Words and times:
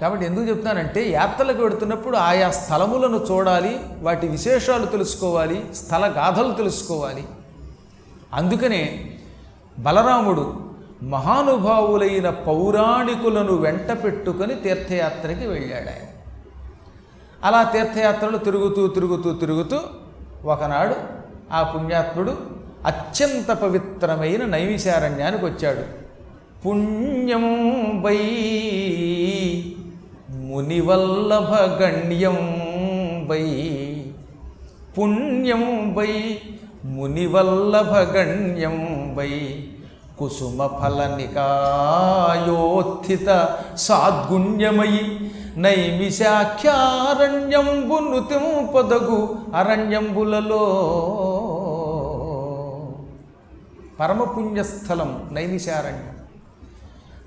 కాబట్టి 0.00 0.26
ఎందుకు 0.26 0.44
చెప్తానంటే 0.48 1.10
యాత్రలకు 1.10 1.62
వెడుతున్నప్పుడు 1.62 2.16
ఆయా 2.16 2.50
స్థలములను 2.50 3.26
చూడాలి 3.30 3.80
వాటి 3.98 4.28
విశేషాలు 4.28 4.86
తెలుసుకోవాలి 4.86 5.64
స్థల 5.74 6.14
గాథలు 6.16 6.52
తెలుసుకోవాలి. 6.54 7.24
అందుకనే 8.34 9.16
బలరాముడు 9.78 10.70
మహానుభావులైన 11.02 12.30
పౌరాణికులను 12.30 13.54
వెంట 13.56 14.04
పెట్టుకొని 14.04 14.54
తీర్థయాత్రకి 14.54 15.46
వెళ్ళాడు 15.46 15.88
ఆయన. 15.88 16.06
అలా 17.44 17.62
తీర్థయాత్రలు 17.62 18.38
తిరుగుతూ 18.38 18.86
తిరుగుతూ 18.86 19.32
తిరుగుతూ 19.32 19.80
ఒకనాడు 20.44 20.94
ఆ 21.52 21.62
పుణ్యాత్ముడు 21.62 22.36
అత్యంత 22.86 23.50
పవిత్రమైన 23.52 24.44
నైమిశారణ్యానికి 24.44 25.44
వచ్చాడు. 25.44 26.00
పుణ్యం 26.62 27.44
బై 28.04 28.18
మునివల్లభ 30.50 31.82
గణ్యం 31.82 32.38
వై 33.30 33.46
పుణ్యం 34.98 35.94
వై 35.94 36.38
మునివల్లభ 36.84 37.88
గణ్యం 37.88 39.14
వై 39.18 39.64
కుసుమ 40.18 40.66
ఫలనికాయోత్థిత 40.66 43.48
సాద్గుణ్యమయి 43.76 45.32
నైమిశాఖ్యారణ్యంబు 45.56 47.94
నుతింపదగు 47.94 49.36
అరణ్యంబులలో. 49.54 50.66
పరమపుణ్యస్థలం 54.00 55.28
నైమిశారణ్యం. 55.32 56.16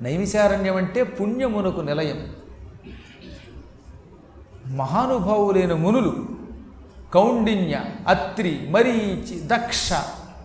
నైమిశారణ్యం 0.01 0.75
అంటే 0.75 1.03
పుణ్యమునకు 1.03 1.81
నిలయం. 1.81 2.42
మహానుభావులైన 4.79 5.73
మునులు 5.73 6.13
కౌండిన్య 7.13 7.75
అత్రి 8.07 8.53
మరీచి 8.69 9.35
దక్ష 9.45 9.87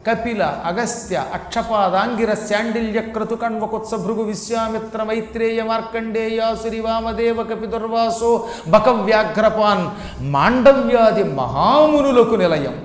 కపిల 0.06 0.42
అగస్త్య 0.64 1.16
అక్షపాదాంగిర 1.34 2.30
శాండిల్య 2.48 3.00
క్రతుకణ్వకుత్స 3.14 3.94
భృగు 3.94 4.22
విశ్వామిత్ర 4.22 5.02
మైత్రేయ 5.02 5.62
మార్కండేయాసురి 5.62 6.80
వామదేవ 6.80 7.42
కపిదుర్వాసో 7.42 8.30
బకవ్యాఘ్రపాన్ 8.68 9.84
మాండవ్యాది 10.34 11.24
మహామునులకు 11.40 12.34
నిలయం. 12.34 12.76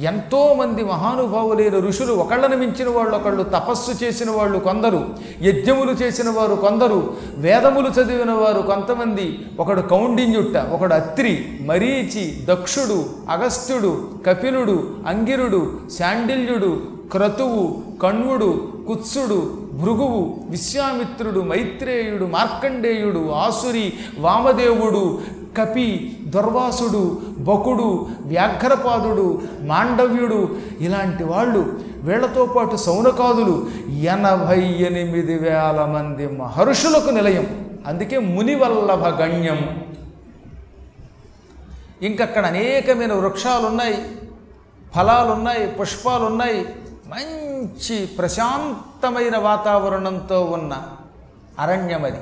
ఎంతోమంది 0.00 0.82
మహానుభావులైన 0.84 1.76
ఋషులు 1.86 2.12
ఒకళ్ళని 2.14 2.56
మించిన 2.56 2.88
వాళ్ళు 2.88 3.14
ఒకళ్ళు 3.16 3.42
తపస్సు 3.52 3.92
చేసిన 4.02 4.30
వాళ్ళు 4.30 4.58
కొందరు 4.58 5.00
యజ్ఞములు 5.42 5.92
చేసిన 5.92 6.28
వారు 6.30 6.54
కొందరు 6.56 7.00
వేదములు 7.38 7.88
చదివిన 7.88 8.32
వారు 8.32 8.62
కొంతమంది 8.62 9.26
ఒకడు 9.58 9.82
కౌండిన్యుట్ట 9.88 10.56
ఒకడు 10.72 10.94
అత్రి 10.94 11.32
మరీచి 11.62 12.24
దక్షుడు 12.44 12.98
అగస్త్యుడు 13.30 13.92
కపిలుడు 14.26 14.78
అంగిరుడు 15.06 15.62
శాండిల్యుడు 15.98 16.72
క్రతువు 17.10 17.64
కణ్వుడు 18.02 18.50
కుత్సుడు 18.88 19.40
భృగువు 19.72 20.20
విశ్వామిత్రుడు 20.50 21.40
మైత్రేయుడు 21.40 22.26
మార్కండేయుడు 22.26 23.22
ఆసురి 23.36 23.84
వామదేవుడు 24.18 25.02
కపి 25.56 26.16
దుర్వాసుడు 26.24 27.22
బకుడు 27.38 28.08
వ్యాఘ్రపాదుడు 28.24 29.42
మాండవ్యుడు 29.60 30.56
ఇలాంటి 30.80 31.24
వాళ్ళు 31.24 31.80
వీళ్ళతో 31.96 32.46
పాటు 32.46 32.76
సౌనకాదులు 32.76 33.66
ఎనభై 33.88 34.60
ఎనిమిది 34.60 35.38
వేల 35.38 35.84
మంది 35.94 36.26
మహర్షులకు 36.26 37.10
నిలయం. 37.10 37.70
అందుకే 37.86 38.18
మునివల్లభ 38.18 39.06
గణ్యం. 39.06 39.84
ఇంకక్కడ 42.02 42.46
అనేకమైన 42.46 43.12
వృక్షాలున్నాయి 43.12 43.96
ఫలాలున్నాయి 44.96 45.66
పుష్పాలున్నాయి 45.66 46.66
మంచి 47.06 48.06
ప్రశాంతమైన 48.06 49.38
వాతావరణంతో 49.38 50.44
ఉన్న 50.44 50.82
అరణ్యమది. 51.58 52.20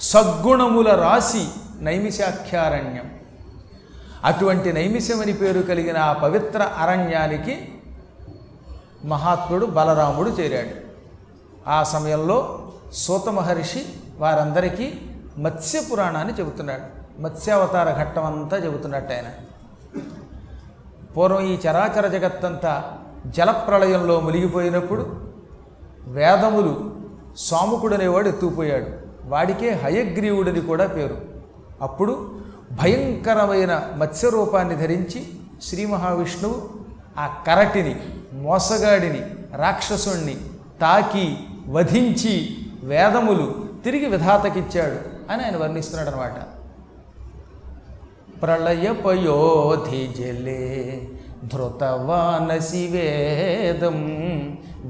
సద్గుణముల 0.00 0.88
రాశి 0.88 1.44
నైమిషాఖ్యారణ్యం. 1.82 3.10
అటువంటి 4.24 4.72
నైమిషమని 4.72 5.32
పేరు 5.32 5.60
కలిగిన 5.60 5.98
ఆ 5.98 6.12
పవిత్ర 6.12 6.62
అరణ్యానికి 6.62 7.68
మహాత్ముడు 9.04 9.66
బలరాముడు 9.66 10.28
చేరాడు. 10.28 10.92
ఆ 11.68 11.82
సమయంలో 11.82 12.72
సూత 12.92 13.28
మహర్షి 13.28 13.86
వారందరికీ 14.18 14.92
మత్స్య 15.38 15.82
పురాణాన్ని 15.92 16.34
చెబుతున్నాడు. 16.34 17.02
మత్స్యావతార 17.22 18.04
ఘట్టం 18.04 18.24
అంతా 18.24 18.56
చెబుతున్నట్టు 18.56 19.12
ఆయన. 19.12 19.24
పూర్వం 21.16 21.44
ఈ 21.44 21.54
చరాచర 21.54 22.06
జగత్తంతా 22.06 22.98
జలప్రళయంలో 23.26 24.20
మునిగిపోయినప్పుడు 24.20 25.32
వేదములు 26.06 26.96
సాముకుడనేవాడు 27.36 28.28
ఎత్తుకుపోయాడు. 28.28 28.86
వాడికే 29.28 29.70
హయగ్రీవుడని 29.70 30.60
కూడా 30.60 30.86
పేరు. 30.86 31.41
అప్పుడు 31.82 32.14
భయంకరమైన 32.72 33.72
మత్స్య 33.96 34.28
రూపాన్ని 34.30 34.76
ధరించి 34.76 35.20
శ్రీ 35.62 35.82
మహావిష్ణువు 35.86 36.58
ఆ 37.18 37.26
కరటిని 37.46 37.94
మోసగాడిని 38.42 39.22
రాక్షసుణ్ణి 39.56 40.36
తాకి 40.80 41.26
వధించి 41.68 42.34
వేదములు 42.84 43.46
తిరిగి 43.84 44.06
విధాతకిచ్చాడు 44.06 44.98
అని 45.30 45.40
ఆయన 45.42 45.56
వర్ణిస్తున్నాడు 45.56 46.10
అనమాట 46.10 46.36
ప్రళయపయోధి 48.42 50.02
జలే 50.16 50.62
ధృతవానసి 51.52 52.84
వేదం 52.86 53.98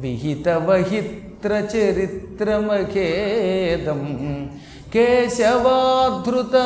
విహితవహిత్ర 0.03 1.53
చరిత్రమఖేదం 1.75 2.93
కేశవాధృత 4.95 6.57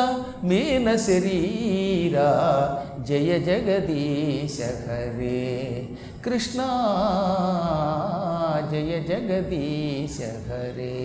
మీన 0.45 0.97
శరీరా. 0.97 2.31
జయ 3.01 3.39
జగదీశ 3.39 4.59
హరే 4.63 5.89
కృష్ణ. 6.25 6.61
జయ 8.73 8.93
జగదీశ 9.09 10.19
హరే. 10.49 10.97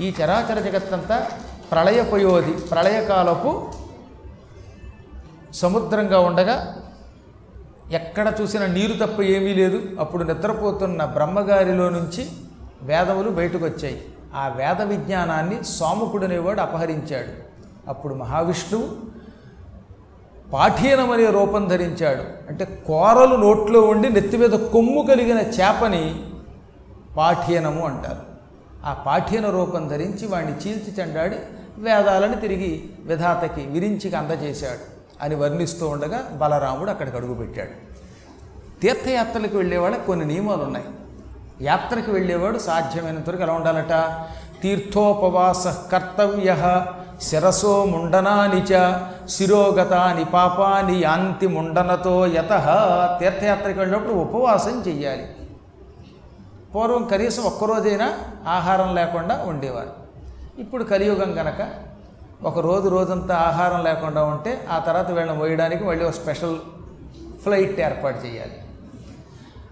ఈ 0.00 0.12
చరాచర 0.20 0.60
జగత్తంతా 0.60 1.28
ప్రళయపయోధి 1.72 2.50
ప్రళయకాలపు 2.50 3.70
సముద్రంగా 5.52 6.20
ఉండగా 6.20 6.76
ఎక్కడ 7.92 8.34
చూసిన 8.40 8.66
నీరు 8.66 9.06
తప్ప 9.06 9.22
ఏమీ 9.22 9.54
లేదు. 9.54 9.82
అప్పుడు 10.00 10.24
నిద్రపోతున్న 10.24 11.04
బ్రహ్మగారిలో 11.04 11.88
నుంచి 11.88 12.26
వేదములు 12.82 13.30
బయటకు 13.30 13.64
వచ్చాయి 13.64 14.02
ఆ 14.34 14.48
వేద 14.48 14.82
విజ్ఞానాన్ని 14.82 15.64
సోముకుడనేవాడు 15.64 16.60
అపహరించాడు. 16.60 17.48
అప్పుడు 17.88 18.14
మహావిష్ణువు 18.14 19.18
పాఠీనమనే 20.52 21.26
రూపం 21.26 21.68
ధరించాడు. 21.68 22.22
అంటే 22.48 22.84
కోరలు 22.86 23.36
నోట్లో 23.36 23.80
ఉండి 23.80 24.08
నెత్తి 24.08 24.36
మీద 24.36 24.50
కొమ్ము 24.50 25.02
కలిగిన 25.02 25.38
చేపని 25.38 26.24
పాఠీనము 27.16 27.86
అంటారు. 27.86 28.22
ఆ 28.84 28.92
పాఠ్యన 28.92 29.50
రూపం 29.50 29.88
ధరించి 29.88 30.26
వాణ్ణి 30.26 30.52
చీల్చి 30.52 30.94
చెండాడి 31.00 31.36
వేదాలను 31.78 32.40
తిరిగి 32.40 32.90
విధాతకి 33.00 33.60
విరించికి 33.60 34.16
అందజేశాడు 34.16 34.98
అని 35.24 35.34
వర్ణిస్తూ 35.34 35.88
ఉండగా 35.88 36.28
బలరాముడు 36.32 36.90
అక్కడికి 36.90 37.16
అడుగుపెట్టాడు. 37.16 37.88
తీర్థయాత్రలకు 38.80 39.56
వెళ్ళేవాళ్ళకి 39.56 40.06
కొన్ని 40.06 40.26
నియమాలు 40.26 40.62
ఉన్నాయి 40.62 40.86
యాత్రకు 41.62 42.12
వెళ్ళేవాడు 42.12 42.58
సాధ్యమైనంత 42.58 43.28
వరకు 43.28 43.42
ఎలా 43.42 43.52
ఉండాలట? 43.52 43.94
తీర్థోపవాస 44.62 45.66
కర్తవ్య 45.92 46.82
శిరసో 47.22 47.84
ముండనాని 47.84 48.60
చ 48.62 49.00
శిరోగతాని 49.28 50.24
పాపాని 50.24 50.96
యాంతి 50.98 51.46
ముండనతో 51.46 52.26
యత. 52.26 52.52
తీర్థయాత్రకు 53.20 53.78
వెళ్ళినప్పుడు 53.78 54.12
ఉపవాసం 54.12 54.84
చెయ్యాలి. 54.88 55.26
పూర్వం 56.74 57.04
కనీసం 57.04 57.42
ఒక్కరోజైనా 57.42 58.18
ఆహారం 58.46 58.94
లేకుండా 58.94 59.44
ఉండేవారు. 59.46 59.92
ఇప్పుడు 60.58 60.84
కలియుగం 60.84 61.34
కనుక 61.34 61.68
ఒక 62.42 62.58
రోజు 62.58 62.88
రోజంతా 62.88 63.36
ఆహారం 63.36 63.84
లేకుండా 63.84 64.24
ఉంటే 64.24 64.66
ఆ 64.70 64.78
తర్వాత 64.78 65.10
వీళ్ళని 65.10 65.42
వేయడానికి 65.42 65.84
మళ్ళీ 65.84 66.04
ఒక 66.04 66.12
స్పెషల్ 66.12 66.56
ఫ్లైట్ 67.42 67.80
ఏర్పాటు 67.80 68.26
చేయాలి 68.26 68.58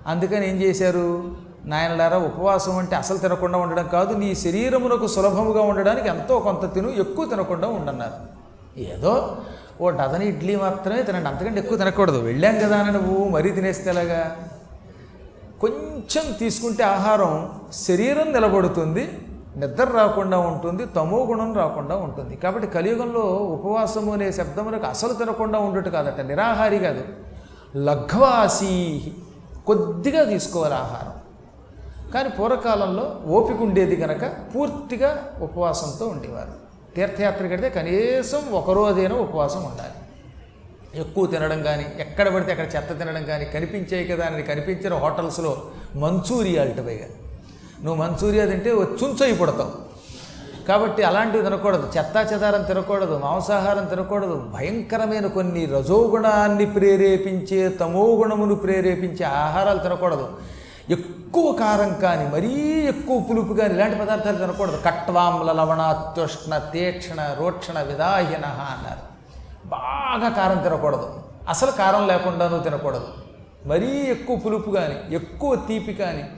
అందుకని 0.07 0.51
ఏం 0.51 0.57
చేశారు? 0.63 1.37
నాయనలారా 1.67 2.19
ఉపవాసం 2.19 2.79
అంటే 2.79 2.97
అసలు 2.97 3.19
తినకుండా 3.19 3.59
ఉండడం 3.59 3.89
కాదు 3.89 4.15
నీ 4.15 4.35
శరీరమునకు 4.35 5.07
సులభముగా 5.07 5.63
ఉండడానికి 5.63 6.09
ఎంతో 6.09 6.39
కొంత 6.39 6.75
తిను 6.75 6.89
ఎక్కువ 6.89 7.25
తినకుండా 7.27 7.69
ఉండన్నారు. 7.69 8.19
ఏదో 8.81 9.37
ఓ 9.81 9.91
డజన్ 9.91 10.23
ఇడ్లీ 10.23 10.57
మాత్రమే 10.57 11.03
తినండి 11.03 11.29
అంతకంటే 11.29 11.61
ఎక్కువ 11.61 11.79
తినకూడదు. 11.79 12.19
వెళ్ళాం 12.19 12.59
కదా 12.59 12.77
అని 12.77 12.93
నువ్వు 12.93 13.29
మరీ 13.29 13.51
తినేస్తే 13.51 13.91
ఎలాగా? 13.91 14.37
కొంచెం 15.61 16.25
తీసుకుంటే 16.39 16.83
ఆహారం 16.85 17.33
శరీరం 17.73 18.33
నిలబడుతుంది 18.33 19.05
నిద్ర 19.57 19.85
రాకుండా 19.85 20.39
ఉంటుంది 20.39 20.87
తమో 20.87 21.19
గుణం 21.25 21.55
రాకుండా 21.55 21.97
ఉంటుంది. 21.97 22.37
కాబట్టి 22.37 22.69
కలియుగంలో 22.69 23.21
ఉపవాసము 23.57 24.13
అనే 24.13 24.33
శబ్దములకు 24.33 24.87
అసలు 24.87 25.13
తినకుండా 25.13 25.59
ఉండటం 25.59 25.91
కాదట 25.91 26.21
నిరాహారి 26.21 26.79
కాదు. 26.79 27.05
లఘ్వాసీ 27.77 28.75
కొద్దిగా 29.67 30.25
తీసుకోవాలి 30.25 30.75
ఆహారం. 30.75 31.16
కానీ 32.15 32.29
పూర్వకాలంలో 32.29 33.21
ఓపిక 33.27 33.63
ఉండేది 33.63 33.97
కనుక 33.97 34.25
పూర్తిగా 34.55 35.33
ఉపవాసంతో 35.41 36.07
ఉండేవారు. 36.07 36.67
తీర్థయాత్రకి 36.97 37.49
కడితే 37.49 37.69
కనీసం 37.69 38.53
ఒకరోజైనా 38.53 39.15
ఉపవాసం 39.15 39.59
ఉండాలి. 39.59 39.97
ఎక్కువ 41.01 41.27
తినడం 41.27 41.63
కానీ 41.63 41.87
ఎక్కడ 41.99 42.35
పడితే 42.35 42.51
అక్కడ 42.53 42.77
చెత్త 42.77 42.99
తినడం 42.99 43.25
కానీ 43.25 43.45
కనిపించాయి 43.45 44.05
కదా 44.05 44.27
అని 44.27 44.43
కనిపించిన 44.43 44.95
హోటల్స్లో 44.95 45.63
మంచూరియాలట 45.97 46.81
పైగా 46.87 47.07
నువ్వు 47.85 48.05
మంచూరియా 48.05 48.45
తింటే 48.47 48.71
చుంచయి 48.71 49.35
పుడతావు. 49.35 49.87
కాబట్టి 50.69 51.03
అలాంటివి 51.03 51.45
తినకూడదు. 51.45 51.93
చెత్తా 51.99 52.21
చెదారం 52.21 52.63
తినకూడదు 52.63 53.21
మాంసాహారం 53.25 53.85
తినకూడదు. 53.85 54.51
భయంకరమైన 54.55 55.27
కొన్ని 55.27 55.67
రజోగుణాన్ని 55.67 56.67
ప్రేరేపించే 56.67 57.69
తమో 57.69 58.07
గుణమును 58.07 58.55
ప్రేరేపించే 58.55 59.25
ఆహారాలు 59.25 59.79
తినకూడదు. 59.79 60.29
ఎక్కువ 60.91 61.53
కారం 61.53 61.95
కానీ 61.95 62.29
మరీ 62.29 62.49
ఎక్కువ 62.81 63.21
పులుపు 63.21 63.55
కానీ 63.55 63.75
ఇలాంటి 63.75 63.99
పదార్థాలు 63.99 64.39
తినకూడదు. 64.39 64.83
కట్వాంల 64.87 65.53
లవణాత్యుష్ణ 65.53 66.59
తీక్షణ 66.59 67.35
రోక్షణ 67.39 67.81
విదాహీన 67.81 68.47
అన్నారు. 68.47 69.17
బాగా 69.69 70.29
కారం 70.29 70.63
తినకూడదు. 70.63 71.23
అసలు 71.49 71.71
కారం 71.71 72.07
లేకుండానూ 72.07 72.59
తినకూడదు. 72.59 73.09
మరీ 73.67 73.87
ఎక్కువ 73.87 74.37
పులుపు 74.37 74.71
కానీ 74.71 75.15
ఎక్కువ 75.15 75.57
తీపి 75.57 75.95
కానీ 75.95 76.29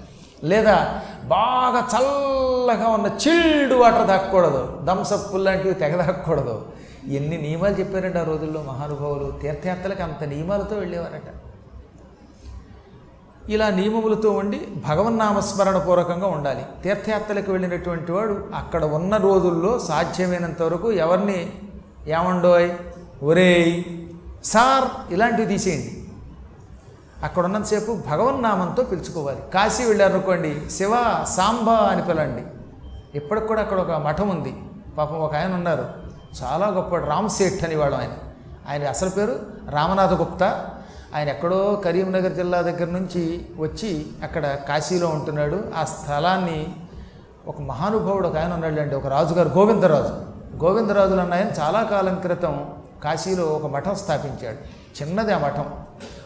లేదా 0.44 1.02
బాగా 1.24 1.88
చల్లగా 1.96 2.88
ఉన్న 2.88 3.06
చిల్డ్ 3.06 3.74
వాటర్ 3.74 4.08
తాకూడదు 4.08 4.82
థమ్సప్ 4.86 5.36
లాంటివి 5.36 5.74
తెగ 5.74 6.00
తాగకూడదు. 6.00 6.66
ఎన్ని 7.08 7.36
నియమాలు 7.36 7.74
చెప్పారండి 7.74 8.18
ఆ 8.18 8.22
రోజుల్లో 8.22 8.62
మహానుభావులు. 8.62 9.38
తీర్థయాత్రలకు 9.42 10.02
అంత 10.02 10.24
నియమాలతో 10.24 10.76
వెళ్ళేవారట. 10.76 11.47
ఇలా 13.48 13.70
నియమములతో 13.70 14.30
ఉండి 14.30 14.68
భగవన్నామస్మరణ 14.88 15.78
పూర్వకంగా 15.78 16.26
ఉండాలి. 16.26 16.66
తీర్థయాత్రలకు 16.84 17.52
వెళ్ళినటువంటి 17.52 18.12
వాడు 18.12 18.48
అక్కడ 18.54 18.84
ఉన్న 18.84 19.16
రోజుల్లో 19.16 19.78
సాధ్యమైనంత 19.78 20.62
వరకు 20.62 20.92
ఎవరిని 20.92 21.52
ఏమండోయ్? 22.06 22.70
ఒరేయ్! 23.22 23.84
సార్! 24.44 25.12
ఇలాంటివి 25.12 25.46
తీసేయండి. 25.46 26.04
అక్కడ 27.22 27.44
ఉన్నంతసేపు 27.44 27.98
భగవన్నామంతో 28.08 28.82
పిలుచుకోవాలి. 28.82 29.38
కాశీ 29.54 29.84
వెళ్ళారనుకోండి 29.84 30.70
శివ 30.70 31.24
సాంబా 31.36 31.74
అని 31.74 32.02
పిలండి 32.02 32.42
ఇప్పటికి 33.14 33.46
కూడా 33.46 33.60
అక్కడ 33.60 33.80
ఒక 33.80 33.90
మఠం 33.90 34.28
ఉంది. 34.28 34.56
పాపం 34.98 35.16
ఒక 35.16 35.34
ఆయన 35.34 35.54
ఉన్నారు. 35.54 35.86
చాలా 36.42 36.68
గొప్ప 36.68 36.96
రామ్ 36.96 37.28
సేఠ్ 37.28 37.64
అనేవాడు 37.64 37.94
ఆయన. 37.94 38.10
ఆయన 38.68 38.88
అసలు 38.88 39.10
పేరు? 39.10 39.38
రామనాథ 39.70 40.12
గుప్తా 40.12 40.70
ఆయన 41.14 41.28
ఎక్కడో 41.28 41.82
కరీంనగర్ 41.84 42.32
జిల్లా 42.32 42.60
దగ్గర 42.62 42.86
నుంచి 42.86 43.46
వచ్చి 43.58 44.06
అక్కడ 44.22 44.46
కాశీలో 44.68 45.08
ఉంటున్నాడు. 45.08 45.64
ఆ 45.76 45.84
స్థలాన్ని 45.84 46.66
ఒక 47.46 47.60
మహానుభావుడు 47.60 48.28
ఒక 48.28 48.36
ఆయన 48.36 48.52
ఉన్నాడండి 48.52 48.94
ఒక 48.94 49.06
రాజుగారు 49.06 49.48
గోవిందరాజు. 49.48 50.38
గోవిందరాజులు 50.64 51.20
అన్న 51.20 51.34
ఆయన 51.34 51.46
చాలా 51.60 51.82
కాలం 51.82 52.14
క్రితం 52.14 52.70
కాశీలో 53.04 53.44
ఒక 53.44 53.66
మఠం 53.66 53.94
స్థాపించాడు. 53.94 54.56
చిన్నది 55.02 55.32
ఆ 55.32 55.38
మఠం. 55.38 55.66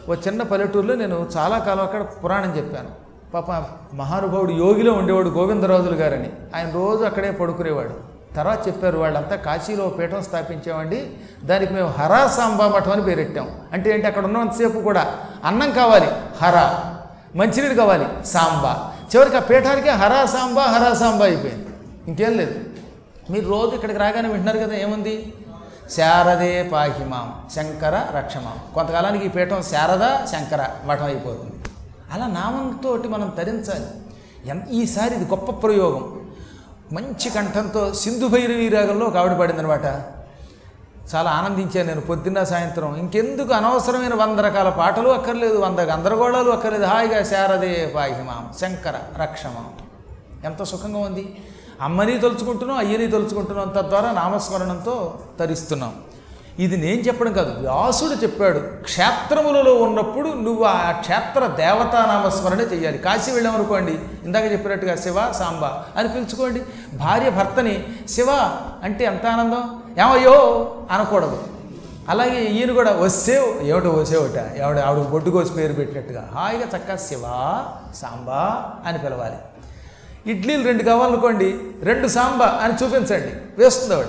ఓ 0.09 0.15
చిన్న 0.15 0.41
పల్లెటూరులో 0.41 0.95
నేను 0.95 1.29
చాలా 1.37 1.59
కాలం 1.59 1.83
అక్కడ 1.83 2.05
పురాణం 2.23 2.57
చెప్పాను. 2.57 2.89
పాప 3.33 3.51
మహానుభావుడు 3.95 4.51
యోగిలో 4.51 4.93
ఉండేవాడు 4.93 5.29
గోవిందరాజులు 5.29 5.95
గారని. 5.95 6.33
ఆయన 6.55 6.69
రోజు 6.69 7.03
అక్కడే 7.03 7.31
పడుకునేవాడు. 7.31 8.12
తర్వాత 8.35 8.67
చెప్పారు 8.67 8.97
వాళ్ళంతా 8.97 9.35
కాశీలో 9.35 9.89
పీఠం 9.89 10.23
స్థాపించామండి. 10.23 11.13
దానికి 11.43 11.73
మేము 11.73 11.87
హరా 11.87 12.27
సాంబా 12.27 12.67
మఠం 12.67 12.91
అని 12.91 13.03
పేరెట్టాం 13.03 13.51
అంటే 13.73 13.93
ఏంటి? 13.93 14.07
అక్కడ 14.07 14.25
ఉన్నంతసేపు 14.25 14.79
కూడా 14.79 15.19
అన్నం 15.45 15.71
కావాలి 15.71 16.07
హరా. 16.41 16.95
మంచినీరు 17.35 17.73
కావాలి 17.73 18.25
సాంబా. 18.25 18.93
చివరికి 19.15 19.37
ఆ 19.37 19.39
పీఠానికి 19.39 19.89
హరా 19.89 20.25
సాంబా 20.25 20.63
హరా 20.63 20.93
సాంబా 20.93 21.25
అయిపోయింది. 21.25 21.67
ఇంకేం 22.07 22.37
లేదు. 22.37 22.59
మీరు 23.29 23.49
రోజు 23.49 23.75
ఇక్కడికి 23.75 23.99
రాగానే 23.99 24.29
వింటున్నారు 24.29 24.57
కదా 24.57 24.75
ఏముంది? 24.75 25.33
శారదే 25.91 26.69
పాహిమాం 26.73 27.49
శంకర 27.55 28.05
రక్షమాం 28.17 28.73
కొంతకాలానికి 28.73 29.25
ఈ 29.25 29.27
పీఠం 29.27 29.63
శారద 29.63 30.25
శంకర 30.25 30.65
మఠం 30.85 31.05
అయిపోతుంది. 31.05 31.53
అలా 32.13 32.27
నామంతో 32.27 33.09
మనం 33.09 33.33
తరించాలి. 33.37 33.85
ఎన్ 34.49 34.61
ఈసారి 34.69 35.15
ఇది 35.15 35.25
గొప్ప 35.25 35.67
ప్రయోగం. 35.67 36.22
మంచి 36.91 37.29
కంఠంతో 37.29 37.93
సింధు 37.93 38.27
భైరవీ 38.27 38.69
రాగంలో 38.69 39.05
ఒక 39.05 39.17
ఆవిడ 39.17 39.31
పడిందనమాట 39.31 39.85
చాలా 41.15 41.31
ఆనందించాను 41.31 41.87
నేను 41.87 42.01
పొద్దున్న 42.01 42.43
సాయంత్రం. 42.43 42.95
ఇంకెందుకు 42.95 43.53
అనవసరమైన 43.53 44.13
వంద 44.13 44.39
రకాల 44.39 44.69
పాటలు 44.69 45.09
అక్కర్లేదు 45.09 45.57
వంద 45.57 45.79
గందరగోళాలు 45.79 46.51
అక్కర్లేదు. 46.51 46.85
హాయిగా 46.85 47.23
శారదే 47.23 47.93
పాహిమాం 47.95 48.53
శంకర 48.61 48.93
రక్షమాం. 49.21 49.69
ఎంత 50.45 50.63
సుఖంగా 50.63 50.99
ఉంది. 50.99 51.43
అమ్మని 51.81 52.19
తలుచుకుంటున్నాం 52.19 52.77
అయ్యని 52.77 53.07
తలుచుకుంటున్నాం. 53.07 53.69
తద్వారా 53.69 54.11
నామస్మరణంతో 54.11 55.19
తరిస్తున్నాం. 55.39 55.95
ఇది 56.59 56.77
నేను 56.77 57.01
చెప్పడం 57.01 57.33
కాదు 57.33 57.51
వ్యాసుడు 57.59 58.23
చెప్పాడు 58.23 58.59
క్షేత్రములలో 58.59 59.73
ఉన్నప్పుడు 59.73 60.29
నువ్వు 60.29 60.63
ఆ 60.63 60.91
క్షేత్ర 60.91 61.47
దేవతా 61.47 62.05
నామస్మరణే 62.05 62.63
చేయాలి 62.63 62.97
కాశీ 62.97 63.31
వెళ్ళామనుకోండి 63.31 63.99
ఇందాక 64.23 64.51
చెప్పినట్టుగా 64.51 64.95
శివ 64.95 65.31
సాంబ 65.31 65.65
అని 65.97 66.09
పిలుచుకోండి. 66.09 66.61
భార్య 66.93 67.29
భర్తని 67.29 67.85
శివ 68.09 68.29
అంటే 68.83 69.05
ఎంత 69.05 69.25
ఆనందం? 69.25 69.63
ఏమయ్యో 70.03 70.37
అనకూడదు. 70.91 71.43
అలాగే 72.09 72.43
ఈయన 72.45 72.71
కూడా 72.71 72.91
వస్తేవ్ 72.91 73.63
ఏమిటో 73.63 73.89
వసేవట 73.89 74.37
ఎవడ 74.57 74.79
ఆవిడ 74.79 75.05
బొడ్డు 75.05 75.29
కోసి 75.29 75.53
పేరు 75.53 75.73
పెట్టినట్టుగా 75.73 76.29
హాయిగా 76.33 76.65
చక్కగా 76.65 76.95
శివ 76.95 77.23
సాంబా 77.95 78.71
అని 78.85 78.97
పిలవాలి. 78.97 79.35
ఇడ్లీలు 80.31 80.63
రెండు 80.63 80.83
కావాలనుకోండి 80.83 81.59
రెండు 81.83 82.07
సాంబా 82.07 82.45
అని 82.45 82.73
చూపించండి 82.73 83.63
వేస్తుంది 83.63 83.93
ఆవిడ. 83.93 84.07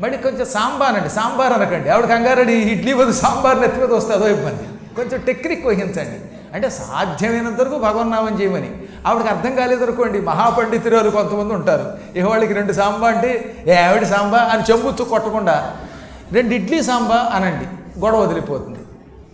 మళ్ళీ 0.00 0.18
కొంచెం 0.18 0.46
సాంబార్ 0.46 0.94
అనండి 0.94 1.10
సాంబార్ 1.10 1.52
అనకండి. 1.52 1.88
ఆవిడ 1.88 2.06
కంగారడి 2.06 2.52
ఇడ్లీ 2.52 2.94
బదులు 2.94 3.12
సాంబార్ 3.12 3.60
నెత్తి 3.60 3.80
మీద 3.80 3.90
వస్తుందో 3.90 4.28
ఇబ్బంది. 4.28 4.94
కొంచెం 4.94 5.20
టెక్నిక్ 5.20 5.66
వహించండి. 5.66 6.18
అంటే 6.54 6.70
సాధ్యమైనంత 6.70 7.60
వరకు 7.60 7.78
భగవన్నామం 7.78 8.40
చేయమని. 8.40 8.82
ఆవిడకి 9.06 9.28
అర్థం 9.28 9.54
కాలేదనుకోండి 9.54 10.20
మహాపండితురాలు 10.20 11.10
కొంతమంది 11.10 11.54
ఉంటారు. 11.54 12.18
ఇక 12.18 12.24
వాళ్ళకి 12.24 12.52
రెండు 12.52 12.72
సాంబా 12.72 13.08
అంటే 13.08 13.64
ఏ 13.66 13.74
ఆవిడ 13.74 14.04
సాంబా 14.04 14.38
అని 14.38 14.62
చెంబుచ్చు 14.70 15.04
కొట్టకుండా 15.04 15.76
రెండు 16.32 16.54
ఇడ్లీ 16.54 16.82
సాంబా 16.82 17.30
అనండి 17.34 18.00
గొడవ 18.00 18.20
వదిలిపోతుంది. 18.20 18.78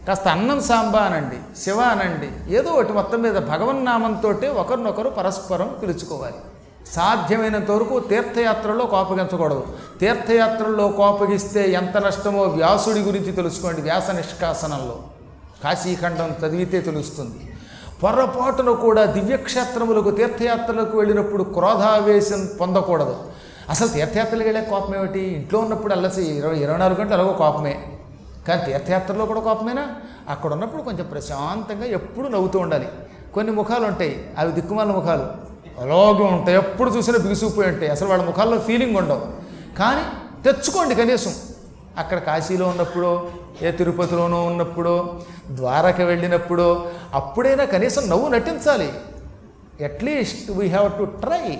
కాస్త 0.08 0.28
అన్నం 0.28 0.62
సాంబా 0.62 0.98
అనండి 0.98 1.60
శివ 1.60 1.80
అనండి 1.80 2.54
ఏదో 2.54 2.70
ఒకటి 2.70 2.92
మొత్తం 2.92 3.22
మీద 3.22 3.34
భగవన్నామంతో 3.34 4.34
ఒకరినొకరు 4.54 5.08
పరస్పరం 5.08 5.76
పిలుచుకోవాలి. 5.82 6.40
సాధ్యమైనంత 6.86 7.70
వరకు 7.70 8.00
తీర్థయాత్రలో 8.00 8.84
కోపగించకూడదు. 8.84 9.66
తీర్థయాత్రల్లో 10.00 10.88
కోపగిస్తే 10.88 11.72
ఎంత 11.72 11.96
నష్టమో 11.96 12.42
వ్యాసుడి 12.42 13.00
గురించి 13.00 13.32
తెలుసుకోండి 13.32 13.80
వ్యాస 13.80 14.10
నిష్కాసనంలో. 14.10 14.98
కాశీఖండం 15.64 16.34
చదివితే 16.46 16.80
తెలుస్తుంది. 16.80 17.54
పొరపాటున 18.02 18.70
కూడా 18.70 19.04
దివ్యక్షేత్రములకు 19.04 20.10
తీర్థయాత్రలకు 20.10 20.98
వెళ్ళినప్పుడు 20.98 21.42
క్రోధావేశం 21.42 22.48
పొందకూడదు. 22.60 23.16
అసలు 23.70 23.88
తీర్థయాత్రలకు 23.88 24.48
వెళ్ళే 24.48 24.64
కోపం 24.70 24.96
ఏమిటి? 24.96 25.20
ఇంట్లో 25.20 25.60
ఉన్నప్పుడు 25.60 25.92
అల్లసి 25.92 26.22
ఇరవై 26.22 26.58
ఇరవై 26.58 26.78
నాలుగు 26.78 27.00
గంటలు 27.00 27.14
ఎలాగో 27.14 27.32
కోపమే. 27.32 27.98
కానీ 28.48 28.72
తీర్థయాత్రలో 28.72 29.26
కూడా 29.26 29.40
కోపమేనా? 29.40 29.88
అక్కడ 30.28 30.52
ఉన్నప్పుడు 30.52 30.82
కొంచెం 30.82 31.06
ప్రశాంతంగా 31.12 31.84
ఎప్పుడు 31.84 32.28
నవ్వుతూ 32.28 32.58
ఉండాలి. 32.58 32.88
కొన్ని 33.34 33.52
ముఖాలు 33.52 33.86
ఉంటాయి 33.86 34.30
అవి 34.38 34.52
దిక్కుమాల 34.52 34.86
ముఖాలు. 34.86 35.51
అలాగే 35.80 36.24
ఉంటాయి. 36.24 36.58
ఎప్పుడు 36.58 36.90
చూసినా 36.90 37.18
బిగుసుకుపోయి 37.18 37.68
ఉంటాయి. 37.68 37.90
అసలు 37.90 38.08
వాళ్ళ 38.08 38.24
ముఖాల్లో 38.24 38.58
ఫీలింగ్ 38.58 38.96
ఉండవు. 38.96 39.26
కానీ 39.78 40.02
తెచ్చుకోండి 40.42 40.94
కనీసం. 40.94 41.34
అక్కడ 41.98 42.18
కాశీలో 42.18 42.68
ఉన్నప్పుడో 42.68 43.30
ఏ 43.62 43.70
తిరుపతిలోనో 43.70 44.44
ఉన్నప్పుడో 44.44 45.22
ద్వారక 45.50 46.00
వెళ్ళినప్పుడో 46.00 46.90
అప్పుడైనా 47.14 47.64
కనీసం 47.64 48.08
నవ్వు 48.08 48.28
నటించాలి. 48.28 48.92
At least 49.84 50.50
we 50.50 50.68
have 50.68 50.98
to 50.98 51.04
try 51.04 51.58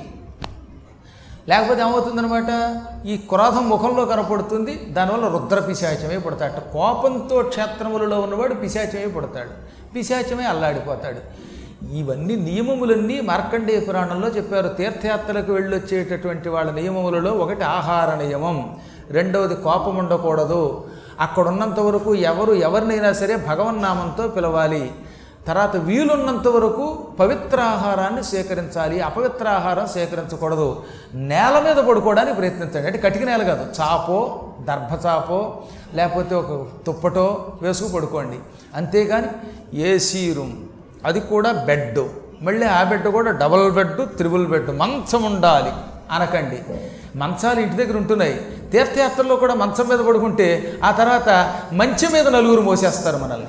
లేకపోతే 1.49 1.81
ఏమవుతుందనమాట 1.81 2.81
ఈ 3.07 3.16
క్రోధం 3.16 3.69
ముఖంలో 3.69 4.04
కనపడుతుంది. 4.04 4.75
దానివల్ల 4.75 5.28
రుద్ర 5.28 5.61
పిశాచమే 5.61 6.19
పుడతాడు. 6.19 6.73
కోపంతో 6.73 7.42
క్షేత్రములలో 7.42 8.21
ఉన్నవాడు 8.21 8.54
పిశాచమే 8.54 9.07
పుడతాడు. 9.07 9.50
పిశాచమే 9.95 10.45
అల్లాడిపోతాడు. 10.45 11.51
ఇవన్నీ 11.91 12.37
నియమములన్నీ 12.37 13.21
మార్కండేయ 13.21 13.81
పురాణంలో 13.81 14.29
చెప్పారు. 14.29 14.69
తీర్థయాత్రలకు 14.69 15.53
వెళ్ళొచ్చేటటువంటి 15.53 16.49
వాళ్ళ 16.49 16.73
నియమములలో 16.73 17.33
ఒకటి 17.33 17.62
ఆహార 17.62 18.25
నియమం. 18.25 18.77
రెండవది 19.11 19.55
కోపం 19.55 19.97
ఉండకూడదు. 19.97 20.85
అక్కడ 21.21 21.49
ఉన్నంత 21.49 21.81
వరకు 21.81 22.15
ఎవరు 22.15 22.53
ఎవరినైనా 22.53 23.12
సరే 23.12 23.37
భగవన్నామంతో 23.37 24.29
పిలవాలి. 24.29 24.93
తర్వాత 25.47 25.77
వీలున్నంత 25.77 26.49
వరకు 26.49 27.07
పవిత్ర 27.21 27.61
ఆహారాన్ని 27.61 28.25
సేకరించాలి. 28.25 29.01
అపవిత్ర 29.01 29.49
ఆహారం 29.49 29.87
సేకరించకూడదు. 29.87 30.83
నేల 31.15 31.62
మీద 31.65 31.85
పడుకోవడానికి 31.85 32.37
ప్రయత్నించండి. 32.37 32.87
అంటే 32.87 32.99
కటిక 32.99 33.23
నేల 33.23 33.43
కాదు. 33.43 33.67
చాపో 33.81 34.49
దర్భ 34.61 35.07
చాపో 35.07 35.62
లేకపోతే 35.95 36.35
ఒక 36.35 36.67
తుప్పటో 36.87 37.53
వేసుకు 37.62 37.89
పడుకోండి. 37.89 38.39
అంతేగాని 38.75 39.27
ఏసీ 39.81 40.33
రూమ్. 40.33 40.53
అది 41.04 41.21
కూడా 41.21 41.52
బెడ్ 41.52 41.99
మళ్ళీ 42.42 42.66
ఆ 42.66 42.82
బెడ్ 42.85 43.09
కూడా 43.09 43.30
డబుల్ 43.30 43.73
బెడ్ 43.73 44.16
త్రిబుల్ 44.16 44.47
బెడ్ 44.47 44.71
మంచం 44.71 45.23
ఉండాలి 45.23 45.71
అనకండి. 46.11 46.59
మంచాలు 47.18 47.61
ఇంటి 47.61 47.76
దగ్గర 47.76 47.97
ఉంటున్నాయి. 47.97 48.47
తీర్థయాత్రలో 48.73 49.37
కూడా 49.37 49.54
మంచం 49.54 49.88
మీద 49.88 49.99
పడుకుంటే 49.99 50.78
ఆ 50.85 50.90
తర్వాత 50.90 51.54
మంచం 51.73 52.12
మీద 52.12 52.28
నలుగురు 52.28 52.61
మోసేస్తారు 52.61 53.16
మనల్ని. 53.16 53.47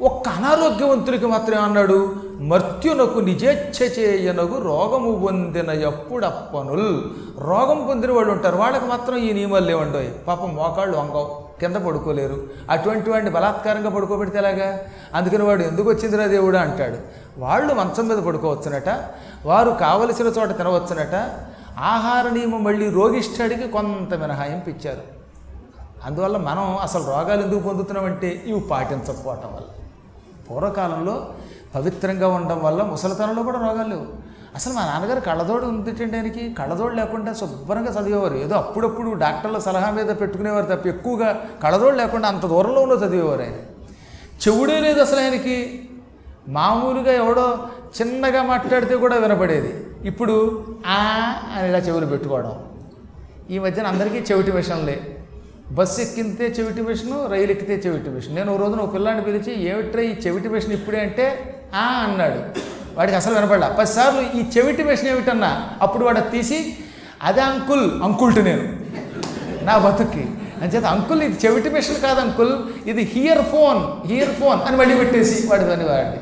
ఒక్క 0.00 0.28
అనారోగ్యవంతుడికి 0.28 1.26
మాత్రమే 1.26 1.60
అన్నాడు 1.60 2.16
మర్త్యునకు 2.40 3.18
నిజేచ్ఛ 3.18 3.86
చేయనగు 3.98 4.58
రోగము 4.58 5.20
పొందిన 5.24 5.70
ఎప్పుడప్పనుల్. 5.70 7.02
రోగం 7.38 7.86
పొందిన 7.88 8.12
వాళ్ళు 8.12 8.32
ఉంటారు. 8.32 8.56
వాళ్ళకి 8.56 8.84
మాత్రం 8.84 9.16
ఈ 9.16 9.32
నియమాలు 9.32 9.64
లేవండోయ్. 9.64 10.08
పాపం 10.28 10.54
మోకాళ్ళు 10.54 10.96
వంగవు. 10.96 11.41
కింద 11.62 11.76
పడుకోలేరు. 11.76 12.36
అటువంటి 12.70 13.10
వాడిని 13.10 13.30
బలాత్కారంగా 13.30 13.90
పడుకోబెడితే 13.90 14.38
ఎలాగా? 14.38 14.68
అందుకని 15.14 15.42
వాడు 15.42 15.62
ఎందుకు 15.62 15.88
వచ్చిందిరా 15.90 16.26
దేవుడా 16.26 16.60
అంటాడు. 16.60 16.98
వాళ్ళు 17.40 17.74
మంచం 17.74 18.08
మీద 18.08 18.18
పడుకోవచ్చునట 18.18 18.88
వారు 19.46 19.70
కావలసిన 19.70 20.26
చోట 20.26 20.56
తినవచ్చునట 20.56 21.14
ఆహార 21.78 22.28
నియమం 22.28 22.64
మళ్ళీ 22.64 22.90
రోగిష్టాడికి 22.90 23.68
కొంత 23.68 24.14
మినహాయింపు 24.14 24.70
ఇచ్చారు. 24.70 25.02
అందువల్ల 26.04 26.36
మనం 26.36 26.76
అసలు 26.76 27.04
రోగాలు 27.06 27.42
ఎందుకు 27.42 27.60
పొందుతున్నామంటే 27.60 28.42
ఇవి 28.46 28.60
పాటించకపోవటం 28.60 29.48
వల్ల. 29.52 29.68
పూర్వకాలంలో 30.50 31.16
పవిత్రంగా 31.74 32.28
ఉండడం 32.28 32.60
వల్ల 32.62 32.82
ముసలితనంలో 32.82 33.42
కూడా 33.42 33.58
రోగాలు 33.58 33.88
లేవు. 33.88 34.06
అసలు 34.54 34.72
మా 34.72 34.86
నాన్నగారు 34.86 35.20
కళ్ళదోడు 35.20 35.66
ఉందిటండి 35.66 36.16
ఆయనకి. 36.16 36.54
కళ్ళదోడు 36.58 36.94
లేకుండా 36.94 37.32
శుభ్రంగా 37.32 38.00
చదివేవారు. 38.00 38.34
ఏదో 38.34 38.54
అప్పుడప్పుడు 38.54 39.12
డాక్టర్ల 39.12 39.58
సలహా 39.58 39.90
మీద 39.90 40.06
పెట్టుకునేవారు 40.20 40.74
తప్ప 40.74 40.86
ఎక్కువగా 40.86 41.44
కళ్ళదోడు 41.62 41.96
లేకుండా 41.96 42.28
అంత 42.28 42.46
దూరంలో 42.46 42.80
ఉన్న 42.80 43.04
చదివేవారు 43.04 43.42
ఆయన. 43.42 43.52
చెవుడే 44.48 44.80
లేదు 44.80 45.00
అసలు 45.00 45.20
ఆయనకి. 45.20 45.88
మామూలుగా 46.48 47.12
ఎవడో 47.12 47.58
చిన్నగా 48.00 48.42
మాట్లాడితే 48.42 48.96
కూడా 48.96 49.16
వినపడేది. 49.16 49.86
ఇప్పుడు 50.04 50.66
ఆ 50.86 51.32
అని 51.56 51.68
ఇలా 51.68 51.78
చెవులు 51.78 52.06
పెట్టుకోవడం. 52.06 52.64
ఈ 53.50 53.58
మధ్యన 53.58 53.86
అందరికీ 53.86 54.18
చెవిటి 54.18 54.50
విషయంలే 54.50 55.24
బస్సు 55.70 56.00
ఎక్కితే 56.00 56.44
చెవిటి 56.44 56.82
మిషను 56.82 57.26
రైలు 57.26 57.50
ఎక్కితే 57.50 57.88
చెవిటి 57.88 58.10
మిషన్. 58.10 58.34
నేను 58.34 58.54
ఓ 58.54 58.56
రోజున 58.56 58.80
ఒక 58.80 58.94
పిల్లాన్ని 58.94 59.24
పిలిచి 59.24 59.62
ఏమిట్రా 59.62 60.02
ఈ 60.02 60.14
చెవిటి 60.26 60.48
మిషన్ 60.48 60.72
ఇప్పుడే 60.72 61.00
అంటే? 61.00 61.54
ఆ 61.74 62.06
అన్నాడు. 62.08 62.72
వాడికి 62.96 63.16
అసలు 63.16 63.34
వినపడలా 63.34 63.68
పదిసార్లు 63.68 64.20
ఈ 64.20 64.44
చెవిటి 64.58 64.82
మిషన్ 64.82 65.08
ఏమిటన్నా 65.08 65.70
అప్పుడు 65.82 66.04
వాడు 66.04 66.20
తీసి 66.20 66.76
అదే 67.22 67.40
అంకుల్ 67.40 68.02
అంకుల్ట్ 68.02 68.38
నేను. 68.38 68.82
నా 69.64 69.78
బతుక్కి. 69.78 70.26
అంచేత 70.62 70.84
అంకుల్ 70.84 71.22
ఇది 71.22 71.46
చెవిటి 71.46 71.70
మిషన్ 71.70 71.96
కాదు 71.96 72.20
అంకుల్ 72.20 72.52
ఇది 72.86 73.02
హియర్ 73.02 73.42
ఫోన్ 73.42 74.06
హియర్ 74.06 74.30
ఫోన్. 74.30 74.60
అని 74.60 74.76
మళ్ళీ 74.76 74.94
పెట్టేసి 74.94 75.46
వాడి 75.46 75.64
దాన్ని 75.64 75.86
వాడి 75.86 76.18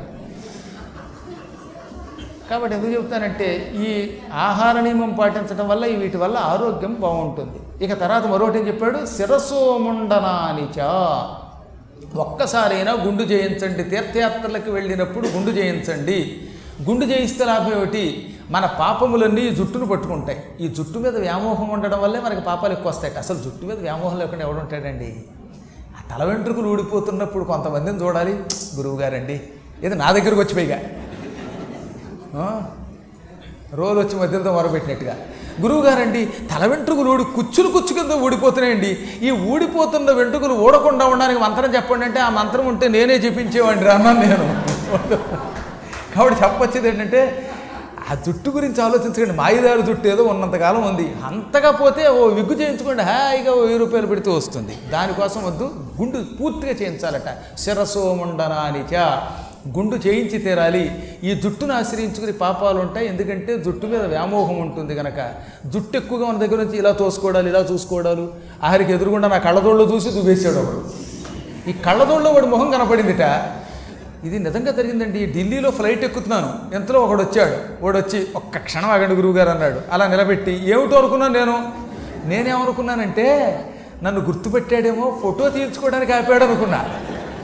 కాబట్టి 2.49 2.77
ఎందుకు 2.77 2.91
చెప్తానంటే 2.91 3.73
ఈ 3.75 4.09
ఆహార 4.33 4.79
నియమం 4.79 5.17
పాటించడం 5.19 5.67
వల్ల 5.67 5.85
వీటి 5.85 6.17
వల్ల 6.17 6.37
ఆరోగ్యం 6.37 6.97
బాగుంటుంది. 6.99 7.85
ఇక 7.85 7.99
తర్వాత 7.99 8.25
మరొకటి 8.25 8.59
ఏం 8.59 8.67
చెప్పాడు? 8.67 9.05
శిరసోముండనానిచ 9.17 10.81
ఒక్కసారైనా 12.15 12.91
గుండు 12.91 13.23
చేయించండి 13.23 13.83
తీర్థయాత్రలకు 13.83 14.71
వెళ్ళినప్పుడు 14.71 15.27
గుండు 15.27 15.49
చేయించండి 15.49 16.47
గుండు 16.87 17.05
చేయిస్తే 17.11 17.43
లాభం 17.49 17.71
ఏమిటి? 17.77 18.03
మన 18.55 18.65
పాపములన్నీ 18.79 19.41
ఈ 19.49 19.51
జుట్టును 19.57 19.87
పట్టుకుంటాయి. 19.91 20.39
ఈ 20.63 20.67
జుట్టు 20.77 20.97
మీద 21.03 21.15
వ్యామోహం 21.25 21.67
ఉండడం 21.75 21.99
వల్లే 22.03 22.19
మనకి 22.25 22.41
పాపాలు 22.49 22.73
ఎక్కువ 22.77 22.89
వస్తాయి 22.91 23.19
అసలు 23.23 23.39
జుట్టు 23.45 23.63
మీద 23.69 23.77
వ్యామోహం 23.87 24.17
లేకుండా 24.21 24.43
ఎవడుంటాడండి 24.47 25.09
ఆ 25.97 25.99
తల 26.11 26.21
వెంట్రుకలు 26.29 26.67
ఊడిపోతున్నప్పుడు 26.73 27.43
కొంతమందిని 27.51 27.99
చూడాలి. 28.03 28.33
గురువుగారండి 28.77 29.37
ఇది 29.85 29.95
నా 30.03 30.07
దగ్గరకు 30.17 30.41
వచ్చిపోయిగా 30.43 30.79
రోజు 33.79 33.97
వచ్చి 34.01 34.15
మధ్యలో 34.21 34.51
మొరబెట్టినట్టుగా 34.57 35.15
గురువుగారండి 35.63 36.21
తల 36.51 36.63
వెంట్రుకలు 36.71 37.09
ఊడి 37.13 37.23
కుచ్చులు 37.37 37.69
కుచ్చు 37.75 37.93
కింద 37.97 38.13
ఊడిపోతున్నాయండి. 38.25 38.91
ఈ 39.27 39.31
ఊడిపోతున్న 39.53 40.11
వెంట్రుకలు 40.19 40.55
ఊడకుండా 40.65 41.05
ఉండడానికి 41.13 41.41
మంత్రం 41.45 41.69
చెప్పండి 41.77 42.05
అంటే 42.07 42.19
ఆ 42.27 42.29
మంత్రం 42.39 42.65
ఉంటే 42.71 42.87
నేనే 42.95 43.17
చెప్పించేవాడిని 43.25 43.85
రా 43.89 43.95
అన్నాను 43.99 44.19
నేను. 44.25 44.47
కాబట్టి 46.15 46.43
చెప్పొచ్చేది 46.43 46.87
ఏంటంటే 46.87 47.51
ఆ 48.11 48.15
జుట్టు 48.15 48.49
గురించి 48.49 48.81
ఆలోచించకండి. 48.83 49.31
మాయిదారు 49.31 49.81
జుట్టు 49.81 50.07
ఏదో 50.07 50.23
ఉన్నంతకాలం 50.23 50.89
ఉంది. 50.89 51.15
అంతగా 51.25 51.71
పోతే 51.71 52.07
ఓ 52.07 52.27
విగ్గు 52.27 52.53
చేయించుకోండి. 52.53 53.03
హాయిగా 53.03 53.51
ఓ 53.51 53.59
వెయ్యి 53.59 53.77
రూపాయలు 53.77 54.07
పెడితే 54.07 54.31
వస్తుంది. 54.31 54.77
దానికోసం 54.91 55.43
వద్దు. 55.43 55.73
గుండు 56.01 56.17
పూర్తిగా 56.41 56.73
చేయించాలట. 56.81 57.57
శిరసోముండనానిచ 57.57 58.97
గుండు 59.77 59.95
చేయించి 59.95 60.37
తీరాలి. 60.37 61.13
ఈ 61.23 61.33
జుట్టును 61.33 61.73
ఆశ్రయించుకుని 61.73 62.31
పాపాలు 62.31 62.79
ఉంటాయి. 62.79 63.07
ఎందుకంటే 63.07 63.57
జుట్టు 63.57 63.87
మీద 63.87 64.05
వ్యామోహం 64.05 64.61
ఉంటుంది 64.61 64.95
కనుక 64.95 65.31
జుట్టు 65.65 65.97
ఎక్కువగా 65.97 66.25
ఉన్న 66.25 66.45
దగ్గర 66.45 66.63
నుంచి 66.63 66.77
ఇలా 66.77 66.91
తోసుకోవడాలు 66.91 67.49
ఇలా 67.49 67.59
చూసుకోవడాలు 67.59 68.33
ఆఖరికి 68.63 68.93
ఎదురుగుండా 68.93 69.27
నా 69.27 69.37
కళ్ళదోళ్ళు 69.37 69.83
చూసి 69.83 70.09
దువ్వేసాడు 70.09 70.55
ఒకడు. 70.55 70.83
ఈ 71.69 71.73
కళ్ళదోళ్ళలో 71.73 72.31
వాడి 72.31 72.47
మొహం 72.47 72.71
కనపడిందిట. 72.71 73.21
ఇది 74.23 74.39
నిజంగా 74.39 74.71
జరిగిందండి. 74.71 75.25
ఢిల్లీలో 75.25 75.71
ఫ్లైట్ 75.71 76.03
ఎక్కుతున్నాను. 76.03 76.75
ఎంతలో 76.75 76.99
ఒకడు 76.99 77.21
వచ్చాడు. 77.21 77.83
వాడు 77.83 77.97
వచ్చి 77.97 78.27
ఒక్క 78.35 78.57
క్షణం 78.57 78.91
ఆగండి 78.91 79.15
గురువుగారు 79.15 79.49
అన్నాడు. 79.49 79.81
అలా 79.91 80.07
నిలబెట్టి 80.07 80.51
ఏమిటో 80.71 80.97
అనుకున్నాను 80.97 81.33
నేను? 81.33 81.73
నేనేమనుకున్నానంటే 82.25 83.59
నన్ను 84.03 84.21
గుర్తుపెట్టాడేమో 84.21 85.19
ఫోటో 85.23 85.49
తీర్చుకోవడానికి 85.49 86.13
ఆపాడు 86.13 86.43
అనుకున్నా. 86.43 86.89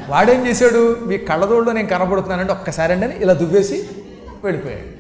వాడేం 0.10 0.48
చేశాడు? 0.48 0.98
మీ 1.06 1.18
కళ్ళదోళ్ళు 1.18 1.72
నేను 1.72 1.88
కనబడుతున్నానంటే 1.88 2.52
ఒక్కసారి 2.52 2.94
అండి 2.94 3.06
అని 3.06 3.16
ఇలా 3.20 3.34
దువ్వేసి 3.34 3.90
వెళ్ళిపోయాడు. 4.44 4.98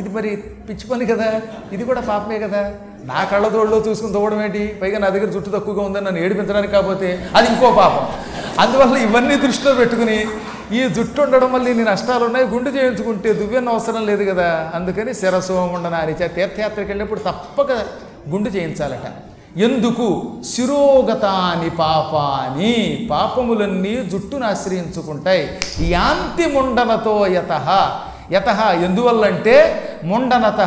ఇది 0.00 0.08
మరి 0.08 0.44
పిచ్చి 0.68 0.88
పని 0.90 1.06
కదా. 1.06 1.40
ఇది 1.72 1.84
కూడా 1.84 2.00
పాపమే 2.00 2.38
కదా. 2.38 2.74
నా 3.04 3.24
కళ్ళదోళ్ళలో 3.24 3.78
చూసుకుని 3.78 4.12
తవ్వడం 4.12 4.42
ఏంటి? 4.42 4.78
పైగా 4.82 4.98
నా 4.98 5.08
దగ్గర 5.08 5.30
జుట్టు 5.30 5.50
తక్కువగా 5.50 5.82
ఉందని 5.82 6.04
నన్ను 6.04 6.20
ఏడిపించడానికి 6.20 6.72
కాకపోతే 6.72 7.28
అది 7.36 7.48
ఇంకో 7.48 7.72
పాపం. 7.72 8.08
అందువల్ల 8.58 8.96
ఇవన్నీ 8.96 9.36
దృష్టిలో 9.36 9.74
పెట్టుకుని 9.74 10.26
ఈ 10.72 10.88
జుట్టు 10.88 11.22
ఉండడం 11.22 11.52
వల్ల 11.52 11.68
ఇన్ని 11.68 11.84
నష్టాలు 11.84 12.24
ఉన్నాయి 12.24 12.46
గుండు 12.46 12.70
చేయించుకుంటే 12.70 13.32
దువ్వెన్న 13.32 13.68
అవసరం 13.68 14.06
లేదు 14.06 14.30
కదా. 14.30 14.72
అందుకని 14.74 15.14
శిరసోముండనారి 15.14 16.14
తీర్థయాత్రకి 16.14 16.88
వెళ్ళినప్పుడు 16.88 17.20
తప్పక 17.20 17.72
గుండు 18.28 18.48
చేయించాలట. 18.48 19.12
ఎందుకు? 19.56 20.32
శిరోగతాని 20.54 21.70
పాపాని 21.70 23.08
పాపములన్నీ 23.10 24.04
జుట్టును 24.12 24.46
ఆశ్రయించుకుంటాయి. 24.46 25.58
యాంతి 25.80 26.46
ముండలతో 26.46 27.26
యత 27.26 27.52
యత 28.32 28.78
ఎందువల్లంటే 28.82 29.85
ముండనత 30.04 30.60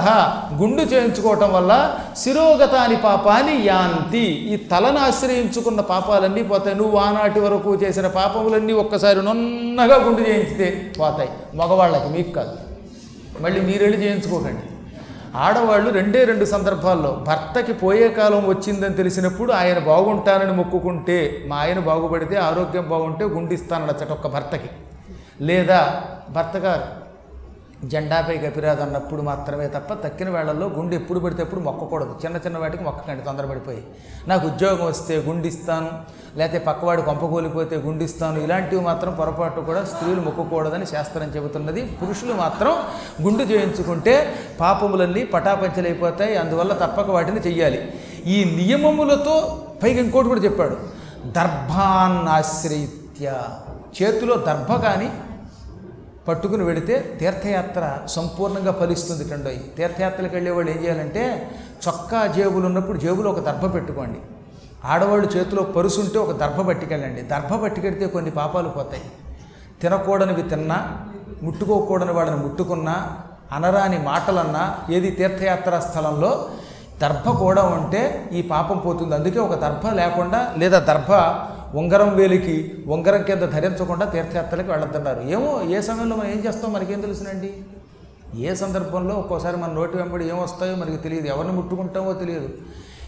గుండు 0.54 0.82
చేయించుకోవటం 0.82 1.54
వల్ల 1.54 1.96
శిరోగతాని 2.18 2.96
పాపాని 2.96 3.68
యాంతి. 3.68 4.26
ఈ 4.26 4.58
తలను 4.58 5.00
ఆశ్రయించుకున్న 5.00 5.82
పాపాలన్నీ 5.82 6.44
పోతాయి. 6.44 6.76
నువ్వు 6.76 6.98
ఆనాటి 6.98 7.40
వరకు 7.40 7.76
చేసిన 7.76 8.08
పాపములన్నీ 8.08 8.74
ఒక్కసారి 8.74 9.22
నున్నగా 9.22 9.96
గుండు 9.96 10.22
చేయించితే 10.22 10.92
పోతాయి. 11.00 11.30
మగవాళ్ళకి 11.56 12.10
మీకు 12.10 12.32
కాదు. 12.32 12.58
మళ్ళీ 13.40 13.62
మీరెళ్ళి 13.62 13.98
చేయించుకోకండి. 13.98 14.62
ఆడవాళ్ళు 15.36 15.90
రెండే 15.90 16.24
రెండు 16.24 16.46
సందర్భాల్లో 16.46 17.24
భర్తకి 17.28 17.74
పోయే 17.74 18.10
కాలం 18.10 18.48
వచ్చిందని 18.48 18.94
తెలిసినప్పుడు 18.94 19.54
ఆయన 19.54 19.80
బాగుంటానని 19.80 20.52
మొక్కుకుంటే 20.52 21.44
మా 21.48 21.58
ఆయన 21.58 21.80
బాగుపడితే 21.80 22.36
ఆరోగ్యం 22.36 22.90
బాగుంటే 22.90 23.26
గుండిస్తానడచ్చట 23.26 24.12
ఒక్క 24.12 24.28
భర్తకి. 24.28 24.70
లేదా 25.42 26.02
భర్త 26.30 26.58
గారు 26.58 26.99
జెండాపై 27.86 28.38
గపిరాదు 28.38 28.82
అన్నప్పుడు 28.82 29.22
మాత్రమే 29.22 29.68
తప్ప 29.68 29.94
తక్కిన 29.94 30.30
వేళల్లో 30.30 30.68
గుండె 30.68 30.96
ఎప్పుడు 30.96 31.20
పడితే 31.20 31.42
ఎప్పుడు 31.42 31.62
మొక్కకూడదు. 31.62 32.16
చిన్న 32.26 32.38
చిన్న 32.38 32.58
వాటికి 32.58 32.84
మొక్కకండి 32.84 33.22
తొందరపడిపోయి. 33.22 33.84
నాకు 34.28 34.48
ఉద్యోగం 34.48 34.86
వస్తే 34.86 35.18
గుండిస్తాను 35.18 35.90
లేకపోతే 36.38 36.60
పక్కవాడు 36.60 37.02
కొంపకూలిపోతే 37.02 37.76
గుండిస్తాను. 37.76 38.40
ఇలాంటివి 38.40 38.82
మాత్రం 38.82 39.14
పొరపాటు 39.14 39.62
కూడా 39.62 39.84
స్త్రీలు 39.84 40.22
మొక్కకూడదని 40.22 40.86
శాస్త్రం 40.86 41.24
చెబుతున్నది. 41.24 41.82
పురుషులు 41.82 42.34
మాత్రం 42.34 42.76
గుండు 43.22 43.44
చేయించుకుంటే 43.44 44.36
పాపములన్నీ 44.60 45.26
పటాపంచలైపోతాయి. 45.26 46.36
అందువల్ల 46.36 46.74
తప్పక 46.74 47.10
వాటిని 47.10 47.40
చెయ్యాలి. 47.40 47.94
ఈ 48.26 48.44
నియమములతో 48.44 49.66
పైగా 49.84 50.04
ఇంకోటి 50.04 50.28
కూడా 50.28 50.42
చెప్పాడు. 50.42 50.78
దర్భాన్నాశ్రయిత్య. 51.26 53.34
చేతిలో 54.02 54.36
దర్భ 54.36 54.84
కానీ 54.84 55.12
పట్టుకుని 56.30 56.64
వెడితే 56.64 56.96
తీర్థయాత్ర 57.20 57.84
సంపూర్ణంగా 58.08 58.72
ఫలిస్తుంది 58.80 59.24
కండోయి 59.30 59.62
తీర్థయాత్రలకు 59.78 60.36
వెళ్ళే 60.36 60.52
వాళ్ళు 60.52 60.72
ఏం 60.72 60.80
చేయాలంటే 60.84 61.24
చొక్కా 61.88 62.22
జేబులు 62.28 62.66
ఉన్నప్పుడు 62.66 62.98
జేబులో 62.98 63.30
ఒక 63.32 63.40
దర్భ 63.40 63.66
పెట్టుకోండి. 63.76 64.20
ఆడవాళ్ళు 64.86 65.28
చేతిలో 65.28 65.64
పరుసు 65.76 66.00
ఉంటే 66.02 66.18
ఒక 66.20 66.34
దర్భ 66.42 66.62
పట్టుకెళ్ళండి. 66.68 67.22
దర్భ 67.34 67.54
పట్టుకెడితే 67.64 68.06
కొన్ని 68.16 68.32
పాపాలు 68.32 68.70
పోతాయి. 68.70 69.06
తినకూడనివి 69.82 70.44
తిన్నా 70.54 70.78
ముట్టుకోకూడని 71.44 72.12
వాళ్ళని 72.12 72.38
ముట్టుకున్నా 72.38 72.96
అనరాని 73.52 74.00
మాటలన్నా 74.00 74.64
ఏది 74.96 75.10
తీర్థయాత్ర 75.20 75.76
స్థలంలో 75.80 76.32
దర్భ 77.02 77.30
కూడా 77.44 77.64
ఉంటే 77.78 78.02
ఈ 78.32 78.42
పాపం 78.54 78.78
పోతుంది. 78.78 79.14
అందుకే 79.16 79.40
ఒక 79.40 79.56
దర్భ 79.56 79.84
లేకుండా 80.00 80.40
లేదా 80.58 80.80
దర్భ 80.80 81.12
ఉంగరం 81.76 82.16
వేలికి 82.16 82.84
ఉంగరం 82.88 83.22
కింద 83.22 83.42
ధరించకుండా 83.42 84.06
తీర్థయాత్రలకు 84.06 84.72
వెళ్ళొద్దన్నారు. 84.72 85.22
ఏమో 85.22 85.62
ఏ 85.62 85.82
సమయంలో 85.82 86.16
మనం 86.16 86.32
ఏం 86.32 86.38
చేస్తాం? 86.48 86.74
మనకేం 86.74 87.02
తెలుసునండి? 87.02 87.54
ఏ 88.36 88.56
సందర్భంలో 88.56 89.16
ఒక్కోసారి 89.16 89.58
మన 89.58 89.72
నోటి 89.72 89.98
వెంబడి 89.98 90.30
ఏం 90.30 90.42
వస్తాయో 90.42 90.76
మనకి 90.76 90.98
తెలియదు. 90.98 91.28
ఎవరిని 91.28 91.54
ముట్టుకుంటామో 91.54 92.14
తెలియదు. 92.14 92.50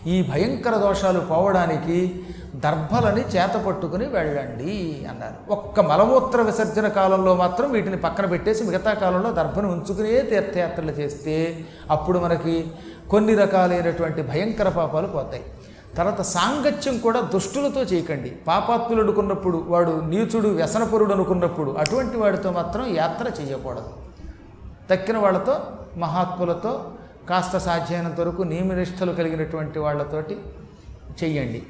ఈ 0.08 0.32
భయంకర 0.32 0.76
దోషాలు 0.78 1.20
పోవడానికి 1.20 2.26
దర్భలని 2.56 3.22
చేత 3.22 3.66
పట్టుకుని 3.66 4.06
వెళ్ళండి 4.06 5.06
అన్నారు. 5.10 5.52
ఒక్క 5.52 5.80
మలమూత్ర 5.80 6.42
విసర్జన 6.42 6.88
కాలంలో 6.88 7.36
మాత్రం 7.36 7.72
వీటిని 7.72 7.98
పక్కన 7.98 8.26
పెట్టేసి 8.26 8.64
మిగతా 8.64 8.94
కాలంలో 8.94 9.32
దర్భను 9.32 9.68
ఉంచుకునే 9.72 10.22
తీర్థయాత్రలు 10.22 10.92
చేస్తే 10.92 11.66
అప్పుడు 11.92 12.20
మనకి 12.20 12.72
కొన్ని 13.10 13.36
రకాలైనటువంటి 13.36 14.22
భయంకర 14.22 14.70
పాపాలు 14.70 15.08
పోతాయి. 15.08 15.44
తర్వాత 15.98 16.22
సాంగత్యం 16.22 16.98
కూడా 16.98 17.20
దుష్టులతో 17.20 17.82
చేయకండి. 17.82 18.30
పాపాత్ములు 18.48 19.02
అనుకున్నప్పుడు 19.02 19.66
వాడు 19.68 20.02
నీచుడు 20.06 20.48
వ్యసనపరుడు 20.48 21.14
అనుకున్నప్పుడు 21.14 21.72
అటువంటి 21.72 22.18
వాడితో 22.18 22.52
మాత్రం 22.52 22.96
యాత్ర 22.96 23.42
చేయకూడదు. 23.42 23.90
తక్కిన 24.92 25.18
వాళ్ళతో 25.18 25.56
మహాత్ములతో 25.98 26.92
కాస్త 27.30 27.58
సాధ్యమైనంత 27.58 28.20
వరకు 28.20 28.42
నియమనిష్టలు 28.42 29.12
కలిగినటువంటి 29.12 29.80
వాళ్ళతోటి 29.80 30.38
చెయ్యండి. 31.24 31.64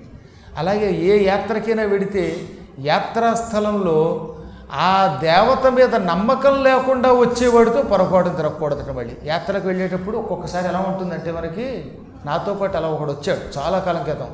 అలాగే 0.58 0.92
ఏ 0.92 1.24
యాత్రకైనా 1.28 1.84
వెడితే 1.84 2.50
యాత్రాస్థలంలో 2.80 4.36
ఆ 4.72 5.20
దేవత 5.22 5.72
మీద 5.72 5.96
నమ్మకం 5.96 6.64
లేకుండా 6.64 7.14
వచ్చేవాడితో 7.14 7.82
పొరపాటు 7.82 8.30
తిరగకూడదట 8.30 8.92
మళ్ళీ. 8.92 9.18
యాత్రకు 9.24 9.68
వెళ్ళేటప్పుడు 9.68 10.18
ఒక్కొక్కసారి 10.18 10.68
ఎలా 10.68 10.80
ఉంటుందంటే 10.80 11.32
మనకి 11.32 11.92
నాతో 12.26 12.54
పాటు 12.54 12.78
అలా 12.78 12.88
ఒకడు 12.88 13.12
వచ్చాడు 13.12 13.60
చాలా 13.60 13.80
కాలం 13.80 14.04
క్రితం. 14.04 14.28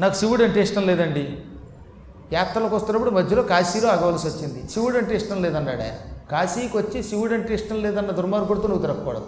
నాకు 0.00 0.14
శివుడు 0.14 0.44
అంటే 0.44 0.60
ఇష్టం 0.60 0.82
లేదండి. 0.82 1.38
యాత్రలకు 2.32 2.76
వస్తున్నప్పుడు 2.76 3.10
మధ్యలో 3.10 3.42
కాశీలో 3.42 3.88
ఆగవలసి 3.88 4.26
వచ్చింది. 4.28 4.70
శివుడు 4.72 4.98
అంటే 4.98 5.16
ఇష్టం 5.16 5.42
లేదన్నాడు 5.42 5.80
ఆయన. 5.80 5.94
కాశీకి 6.30 6.76
వచ్చి 6.76 7.02
శివుడు 7.02 7.34
అంటే 7.34 7.54
ఇష్టం 7.54 7.82
లేదన్న 7.82 8.10
దుర్మార్గుడితో 8.10 8.68
నువ్వు 8.68 8.86
తిరగకూడదు. 8.86 9.26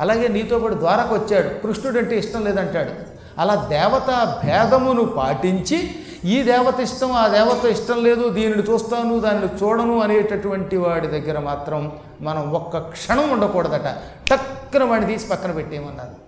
అలాగే 0.00 0.28
నీతో 0.28 0.58
పాటు 0.58 0.74
ద్వారకు 0.74 1.14
వచ్చాడు. 1.14 1.48
కృష్ణుడు 1.48 1.98
అంటే 1.98 2.18
ఇష్టం 2.18 2.44
లేదంటాడు. 2.44 2.90
అలా 3.38 3.54
దేవతా 3.54 4.40
భేదమును 4.44 5.04
పాటించి 5.04 5.94
ఈ 6.24 6.42
దేవత 6.42 6.80
ఇష్టం 6.80 7.12
ఆ 7.12 7.28
దేవత 7.28 7.64
ఇష్టం 7.64 8.04
లేదు 8.04 8.28
దీనిని 8.28 8.62
చూస్తాను 8.62 9.20
దానిని 9.20 9.64
చూడను 9.64 10.00
అనేటటువంటి 10.00 10.76
వాడి 10.76 11.06
దగ్గర 11.06 11.38
మాత్రం 11.38 11.92
మనం 12.20 12.52
ఒక్క 12.52 12.78
క్షణం 12.78 13.30
ఉండకూడదట. 13.30 13.86
టక్కున 14.30 14.84
వాడిని 14.84 15.12
తీసి 15.12 15.28
పక్కన 15.28 15.52
పెట్టేయమన్నారు. 15.52 16.21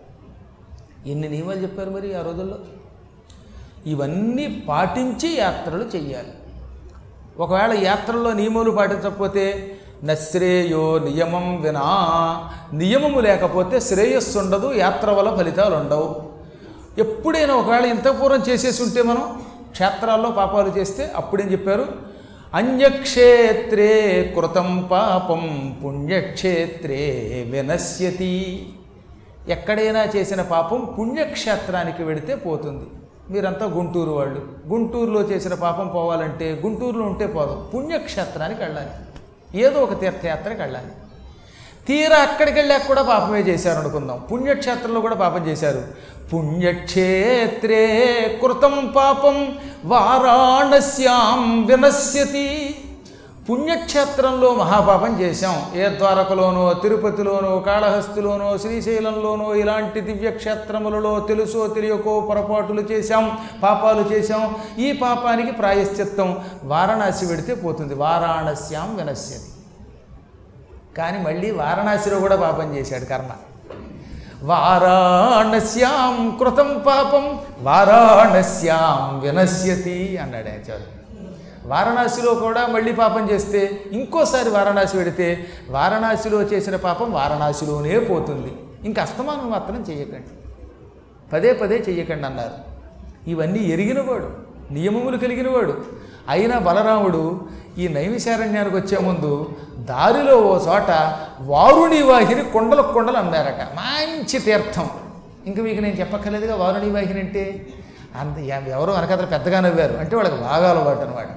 ఎన్ని 1.07 1.29
నియమాలు 1.29 1.59
చెప్పారు 1.59 1.91
మరి 1.91 2.15
ఆ 2.15 2.23
రోజుల్లో? 2.23 2.59
ఇవన్నీ 3.87 4.65
పాటించి 4.69 5.37
యాత్రలు 5.37 5.85
చెయ్యాలి. 5.97 6.33
ఒకవేళ 7.39 7.79
యాత్రల్లో 7.83 8.33
నియమాలు 8.33 8.71
పాటించకపోతే 8.71 9.77
నశ్రేయో 10.05 10.99
నియమం 10.99 11.63
వినా. 11.63 11.83
నియమము 12.73 13.21
లేకపోతే 13.21 13.81
శ్రేయస్సు 13.81 14.39
ఉండదు 14.39 14.73
యాత్ర 14.75 15.11
వల్ల 15.11 15.35
ఫలితాలు 15.35 15.75
ఉండవు. 15.75 16.23
ఎప్పుడైనా 16.99 17.55
ఒకవేళ 17.55 17.85
ఇంత 17.85 18.09
పూర్వం 18.09 18.43
చేసేసి 18.49 18.83
ఉంటే 18.83 19.03
మనం 19.03 19.43
క్షేత్రాల్లో 19.71 20.31
పాపాలు 20.31 20.69
చేస్తే 20.69 21.13
అప్పుడేం 21.17 21.53
చెప్పారు? 21.53 21.89
అన్యక్షేత్రే 22.55 24.23
కృతం 24.37 24.89
పాపం 24.91 25.75
పుణ్యక్షేత్రే 25.85 27.01
వినశ్యతి. 27.51 28.67
ఎక్కడైనా 29.49 30.05
చేసిన 30.05 30.43
పాపం 30.43 30.95
పుణ్యక్షేత్రానికి 30.99 32.03
వెడితే 32.03 32.35
పోతుంది. 32.35 32.87
మీరంతా 33.31 33.67
గుంటూరు 33.67 34.11
వాళ్ళు. 34.11 34.49
గుంటూరులో 34.69 35.21
చేసిన 35.21 35.55
పాపం 35.55 35.89
పోవాలంటే 35.89 36.61
గుంటూరులో 36.65 37.05
ఉంటే 37.05 37.27
పోదు. 37.27 37.71
పుణ్యక్షేత్రానికి 37.75 38.61
వెళ్ళాలి. 38.61 38.91
ఏదో 39.61 39.81
ఒక 39.81 40.01
తీర్థయాత్రకి 40.01 40.61
వెళ్ళాలి. 40.61 40.87
తీరా 41.89 42.17
అక్కడికి 42.17 42.59
వెళ్ళాక 42.59 42.87
కూడా 42.87 43.03
పాపమే 43.03 43.41
చేశారు 43.41 43.79
అనుకుందాం 43.79 44.23
పుణ్యక్షేత్రంలో 44.33 45.01
కూడా 45.01 45.15
పాపం 45.15 45.47
చేశారు. 45.47 45.85
పుణ్యక్షేత్రే 46.35 47.97
కృతం 48.43 48.93
పాపం 48.97 49.59
వారాణస్యాం 49.85 51.67
వినశ్యతి. 51.67 52.77
పుణ్యక్షేత్రంలో 53.49 54.55
మహాపాపం 54.55 55.21
చేశాం. 55.21 55.57
ఏ 55.75 55.89
ద్వారకలోనో 55.89 56.75
తిరుపతిలోనో 56.83 57.59
కాళహస్తిలోనో 57.59 58.59
శ్రీశైలంలోనో 58.59 59.55
ఇలాంటి 59.55 60.01
దివ్యక్షేత్రములలో 60.01 61.21
తెలుసో 61.21 61.67
తెలియకో 61.67 62.21
పొరపాటులు 62.21 62.81
చేశాం 62.81 63.39
పాపాలు 63.63 64.05
చేశాం. 64.13 64.57
ఈ 64.79 64.93
పాపానికి 64.93 65.53
ప్రాయశ్చిత్తం 65.53 66.39
వారణాసి 66.65 67.27
పెడితే 67.27 67.55
పోతుంది. 67.55 67.95
వారాణస్యాం 67.95 68.97
వినశ్యది 68.97 69.51
కానీ 70.99 71.19
మళ్ళీ 71.19 71.51
వారణాసిలో 71.51 72.19
కూడా 72.21 72.37
పాపం 72.37 72.77
చేశాడు 72.77 73.05
కర్మ. 73.05 73.31
వారాణస్యాం 74.43 76.37
కృతం 76.41 76.83
పాపం 76.87 77.39
వారాణస్యాం 77.61 79.21
వినశ్యతి 79.21 80.19
అన్నాడు 80.19 80.49
ఆచార్యుడు 80.49 81.04
వారణాసిలో 81.67 82.35
కూడా 82.35 82.67
మళ్ళీ 82.67 82.93
పాపం 82.93 83.31
చేస్తే 83.31 83.83
ఇంకోసారి 83.93 84.51
వారణాసి 84.51 84.97
పెడితే 84.97 85.47
వారణాసిలో 85.69 86.43
చేసిన 86.43 86.77
పాపం 86.77 87.13
వారణాసిలోనే 87.13 87.99
పోతుంది. 87.99 88.57
ఇంక 88.85 89.01
అస్తమానం 89.01 89.51
మాత్రం 89.51 89.85
చేయకండి. 89.91 90.29
పదే 91.33 91.53
పదే 91.53 91.85
చెయ్యకండి 91.89 92.27
అన్నారు. 92.27 92.75
ఇవన్నీ 93.31 93.59
ఎరిగినవాడు 93.59 94.31
నియమములు 94.71 95.17
కలిగినవాడు 95.17 95.83
అయినా 96.29 96.59
బలరాముడు 96.59 97.49
ఈ 97.79 97.89
నైమిశారణ్యానికి 97.89 98.77
వచ్చే 98.77 98.99
ముందు 98.99 99.53
దారిలో 99.77 100.37
ఓ 100.37 100.59
చోట 100.59 101.17
వారుణి 101.41 102.03
వాహిని 102.03 102.45
కొండలకు 102.45 102.93
కొండలు 102.93 103.17
అమ్మారట 103.17 103.63
మంచి 103.63 104.39
తీర్థం. 104.39 104.91
ఇంక 105.47 105.61
మీకు 105.61 105.81
నేను 105.81 105.95
చెప్పక్కర్లేదుగా 105.95 106.57
వారుణి 106.57 106.91
వాహిని 106.91 107.21
అంటే? 107.21 107.67
అంత 108.21 108.39
ఎవరో 108.39 108.93
వెనకాతలు 108.93 109.27
పెద్దగా 109.27 109.61
నవ్వారు. 109.61 109.97
అంటే 109.97 110.17
వాళ్ళకి 110.17 110.37
బాగా 110.37 110.71
అలవాటు 110.71 111.01
అనమాట 111.01 111.29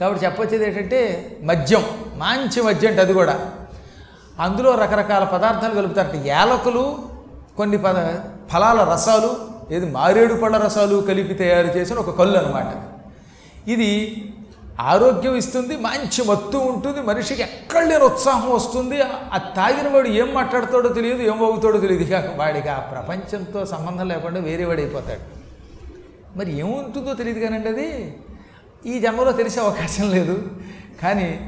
కాబట్టి 0.00 0.24
చెప్పొచ్చేది 0.24 0.64
ఏంటంటే 0.68 1.00
మద్యం 1.42 1.84
మంచి 2.14 2.62
మద్యం 2.62 2.90
అంటే 2.90 3.02
అది 3.02 3.12
కూడా. 3.12 3.34
అందులో 4.40 4.74
రకరకాల 4.74 5.24
పదార్థాలు 5.24 5.74
కలుపుతారట. 5.74 6.16
యాలకులు 6.24 6.98
కొన్ని 7.56 7.78
పద 7.78 7.94
ఫలాల 8.52 8.80
రసాలు 8.92 9.30
ఏది 9.74 9.86
మారేడు 9.90 10.34
పళ్ళ 10.34 10.56
రసాలు 10.56 10.96
కలిపి 11.08 11.34
తయారు 11.34 11.66
చేసిన 11.66 11.96
ఒక 11.96 12.18
కళ్ళు 12.18 12.38
అనమాట 12.38 12.70
ఇది 13.68 13.88
ఆరోగ్యం 14.80 15.34
ఇస్తుంది 15.36 15.76
మంచి 15.76 16.20
మత్తు 16.24 16.58
ఉంటుంది 16.58 17.00
మనిషికి 17.00 17.42
ఎక్కడ 17.42 17.82
లేని 17.86 18.04
ఉత్సాహం 18.04 18.50
వస్తుంది 18.50 19.00
ఆ 19.02 19.38
తాగిన 19.56 19.88
వాడు 19.88 20.08
ఏం 20.08 20.34
మాట్లాడతాడో 20.34 20.88
తెలియదు 20.88 21.22
ఏం 21.22 21.44
అవుతాడో 21.44 21.78
తెలియదు. 21.78 22.04
ఇక 22.04 22.14
వాడికి 22.36 22.68
ఆ 22.68 22.78
ప్రపంచంతో 22.78 23.66
సంబంధం 23.66 24.08
లేకుండా 24.08 24.40
వేరే 24.40 24.64
వాడైపోతాడు 24.64 25.24
మరి 26.38 26.58
ఏముంటుందో 26.58 27.14
తెలియదు 27.14 27.38
కానండి 27.38 27.68
అది. 27.68 28.14
ఈ 28.86 28.98
జన్మలో 28.98 29.32
తెలిసే 29.32 29.60
అవకాశం 29.60 30.10
లేదు. 30.10 30.42
కానీ 31.02 31.40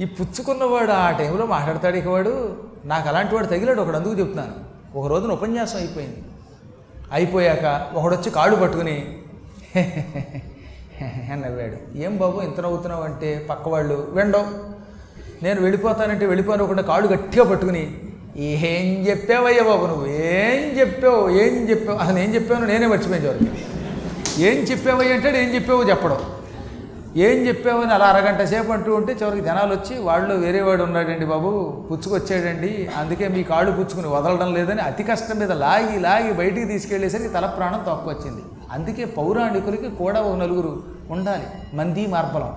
ఈ 0.00 0.04
పుచ్చుకున్నవాడు 0.04 0.90
ఆ 0.90 1.10
టైంలో 1.10 1.46
మాట్లాడతాడు 1.46 1.96
ఇక 1.96 2.08
వాడు. 2.08 2.56
నాకు 2.84 3.08
అలాంటి 3.08 3.34
వాడు 3.34 3.46
తగిలాడు 3.46 3.82
ఒకడు 3.82 3.96
అందుకు 3.96 4.14
చెప్తున్నాను. 4.14 4.74
ఒక 4.98 5.06
రోజున 5.06 5.30
ఉపన్యాసం 5.30 5.78
అయిపోయింది. 5.78 6.16
అయిపోయాక 7.12 7.90
ఒకడొచ్చి 7.94 8.30
కాళ్ళు 8.30 8.56
పట్టుకుని 8.56 9.16
నవ్వాడు. 11.32 11.98
ఏం 11.98 12.16
బాబు 12.16 12.40
ఇంత 12.40 12.60
నవ్వుతున్నావు 12.60 13.04
అంటే 13.04 13.46
పక్కవాళ్ళు 13.50 14.08
వెండవు 14.10 14.46
నేను 15.44 15.60
వెళ్ళిపోతానంటే 15.60 16.26
వెళ్ళిపోనకుండా 16.26 16.82
కాళ్ళు 16.82 17.08
గట్టిగా 17.08 17.44
పట్టుకుని 17.44 17.98
ఏం 18.36 19.06
చెప్పావయ్యా 19.08 19.62
బాబు 19.62 19.86
నువ్వు 19.86 20.06
ఏం 20.06 20.78
చెప్పావు 20.80 21.30
ఏం 21.30 21.70
చెప్పావు? 21.70 21.98
అసలు 21.98 22.18
ఏం 22.18 22.34
చెప్పావు 22.34 22.64
నేనే 22.64 22.86
మర్చిపోయాను 22.86 23.24
చివరికి. 23.24 23.50
ఏం 24.42 24.56
చెప్పావయ్య? 24.56 25.12
అంటే 25.12 25.44
ఏం 25.44 25.54
చెప్పావు 25.54 25.82
చెప్పడం. 25.82 26.33
ఏం 27.16 27.36
చెప్పావని 27.48 27.92
అలా 27.94 28.06
అరగంట 28.06 28.42
సేపు 28.42 28.72
అంటూ 28.72 28.94
ఉంటే 28.94 29.12
చివరికి 29.12 29.46
జనాలు 29.46 29.74
వచ్చి 29.74 30.02
వాళ్ళు 30.02 30.34
వేరేవాడు 30.34 30.82
ఉన్నాడండి 30.82 31.26
బాబు 31.26 31.50
పుచ్చుకొచ్చాడండి. 31.90 32.90
అందుకే 32.96 33.28
మీ 33.28 33.42
కాళ్ళు 33.42 33.72
పుచ్చుకుని 33.72 34.06
వదలడం 34.06 34.54
లేదని 34.54 34.80
అతి 34.80 35.02
కష్టం 35.02 35.38
మీద 35.38 35.52
లాగి 35.52 36.00
లాగి 36.00 36.32
బయటికి 36.32 36.66
తీసుకెళ్ళేసరికి 36.66 37.28
తల 37.28 37.46
ప్రాణం 37.46 37.84
తక్కువచ్చింది 37.88 38.42
అందుకే 38.72 39.04
పౌరాణికులకి 39.04 39.88
కూడా 39.88 40.20
ఒక 40.20 40.36
నలుగురు 40.36 40.82
ఉండాలి. 41.10 41.76
మంది 41.76 42.06
మార్బలం. 42.06 42.54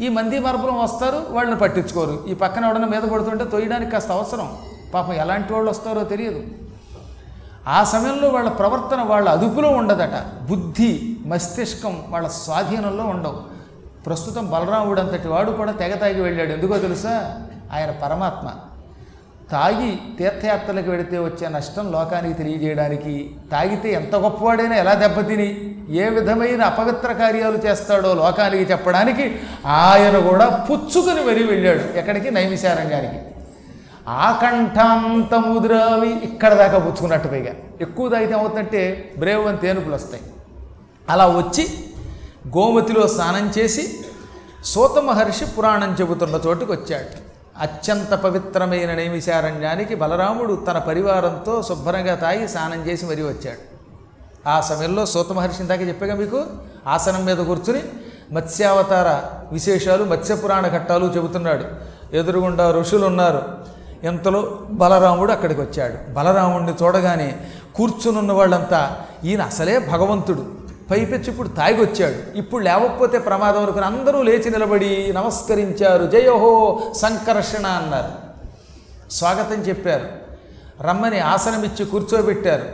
ఈ 0.00 0.08
మంది 0.08 0.38
మార్బలం 0.38 0.78
వస్తారు 0.78 1.22
వాళ్ళని 1.30 1.56
పట్టించుకోరు. 1.56 2.24
ఈ 2.28 2.34
పక్కన 2.34 2.64
ఎవడన 2.64 2.84
మీద 2.84 3.02
పడుతుంటే 3.02 3.44
తొయ్యడానికి 3.44 3.90
కాస్త 3.90 4.12
అవసరం. 4.12 4.52
పాపం 4.94 5.12
ఎలాంటి 5.12 5.52
వాళ్ళు 5.52 5.70
వస్తారో 5.70 6.04
తెలియదు. 6.04 6.42
ఆ 7.68 7.84
సమయంలో 7.84 8.28
వాళ్ళ 8.28 8.48
ప్రవర్తన 8.48 9.02
వాళ్ళ 9.02 9.28
అదుపులో 9.28 9.68
ఉండదట. 9.68 10.14
బుద్ధి 10.50 11.16
మస్తిష్కం 11.26 12.02
వాళ్ళ 12.08 12.28
స్వాధీనంలో 12.28 13.04
ఉండవు. 13.04 13.59
ప్రస్తుతం 14.06 14.50
బలరాముడు 14.50 15.00
అంతటి 15.00 15.28
వాడు 15.28 15.50
కూడా 15.50 15.72
తెగ 15.72 15.94
తాగి 15.94 16.20
వెళ్ళాడు. 16.20 16.50
ఎందుకో 16.50 16.78
తెలుసా? 16.78 17.42
ఆయన 17.72 17.90
పరమాత్మ. 17.90 18.50
తాగి 19.52 19.98
తీర్థయాత్రలకు 20.18 20.90
వెడితే 20.90 21.18
వచ్చే 21.18 21.48
నష్టం 21.48 21.92
లోకానికి 21.92 22.34
తెలియజేయడానికి 22.34 23.34
తాగితే 23.52 23.92
ఎంత 23.92 24.16
గొప్పవాడైనా 24.16 24.76
ఎలా 24.76 24.94
దెబ్బతిని 24.94 25.76
ఏ 25.88 26.08
విధమైన 26.08 26.62
అపవిత్ర 26.62 27.12
కార్యాలు 27.12 27.56
చేస్తాడో 27.56 28.14
లోకానికి 28.14 28.72
చెప్పడానికి 28.72 29.38
ఆయన 29.66 30.18
కూడా 30.18 30.66
పుచ్చుకుని 30.70 31.24
మరీ 31.24 31.44
వెళ్ళాడు 31.44 31.98
ఎక్కడికి? 31.98 32.30
నైమిశారణ్యానికి 32.30 33.18
ఆకంఠాంతముద్రావి 34.08 36.08
ఇక్కడ 36.08 36.54
దాకా 36.54 36.78
పుచ్చుకున్నట్టు 36.78 37.28
పైగా. 37.28 37.52
ఎక్కువ 37.80 38.08
తాగితే 38.08 38.32
ఏమవుతుందంటే 38.32 39.12
బ్రేవ్ 39.18 39.46
అని 39.46 39.58
తేనుపులు 39.58 39.94
వస్తాయి. 39.94 40.22
అలా 41.08 41.26
వచ్చి 41.26 41.68
గోమతిలో 42.48 43.06
స్నానం 43.06 43.52
చేసి 43.58 44.04
సూత 44.64 44.98
మహర్షి 44.98 45.44
పురాణం 45.44 45.96
చెబుతున్న 46.00 46.40
చోటుకు 46.46 46.72
వచ్చాడు. 46.72 47.30
అత్యంత 47.60 48.14
పవిత్రమైన 48.14 48.94
నైమిశారణ్యానికి 48.94 49.94
బలరాముడు 49.94 50.64
తన 50.66 50.78
పరివారంతో 50.78 51.62
శుభ్రంగా 51.62 52.14
తాగి 52.14 52.48
స్నానం 52.48 52.86
చేసి 52.86 53.06
మరీ 53.06 53.22
వచ్చాడు. 53.22 53.70
ఆ 54.48 54.60
సమయంలో 54.60 55.06
సూత 55.06 55.32
మహర్షిని 55.32 55.68
దాకా 55.68 55.82
చెప్పాగా 55.82 56.14
మీకు? 56.14 56.44
ఆసనం 56.86 57.24
మీద 57.24 57.36
కూర్చుని 57.36 57.82
మత్స్యావతార 58.32 59.36
విశేషాలు 59.52 60.04
మత్స్యపురాణ 60.04 60.68
ఘట్టాలు 60.68 61.06
చెబుతున్నాడు. 61.06 61.64
ఎదురుగుండా 62.16 62.70
ఋషులు 62.70 63.06
ఉన్నారు. 63.06 63.42
ఇంతలో 64.04 64.58
బలరాముడు 64.70 65.32
అక్కడికి 65.32 65.60
వచ్చాడు. 65.60 66.12
బలరాముడిని 66.12 66.72
చూడగానే 66.82 67.36
కూర్చునున్న 67.74 68.32
వాళ్ళంతా 68.32 68.96
ఈయన 69.24 69.42
అసలే 69.42 69.78
భగవంతుడు. 69.78 70.59
పైపెచ్చి 70.90 71.26
ఇప్పుడు 71.26 71.48
తాగొచ్చాడు. 71.48 72.38
ఇప్పుడు 72.38 72.62
లేవకపోతే 72.62 73.18
ప్రమాదం 73.18 73.62
అనుకుని 73.62 73.84
అందరూ 73.84 74.22
లేచి 74.22 74.50
నిలబడి 74.50 75.12
నమస్కరించారు. 75.12 76.06
జయోహో 76.06 76.80
సంకర్షణ 76.96 77.66
అన్నారు. 77.66 78.30
స్వాగతం 79.10 79.62
చెప్పారు. 79.62 80.08
రమ్మని 80.82 81.20
ఆసనమిచ్చి 81.20 81.84
కూర్చోబెట్టారు. 81.84 82.64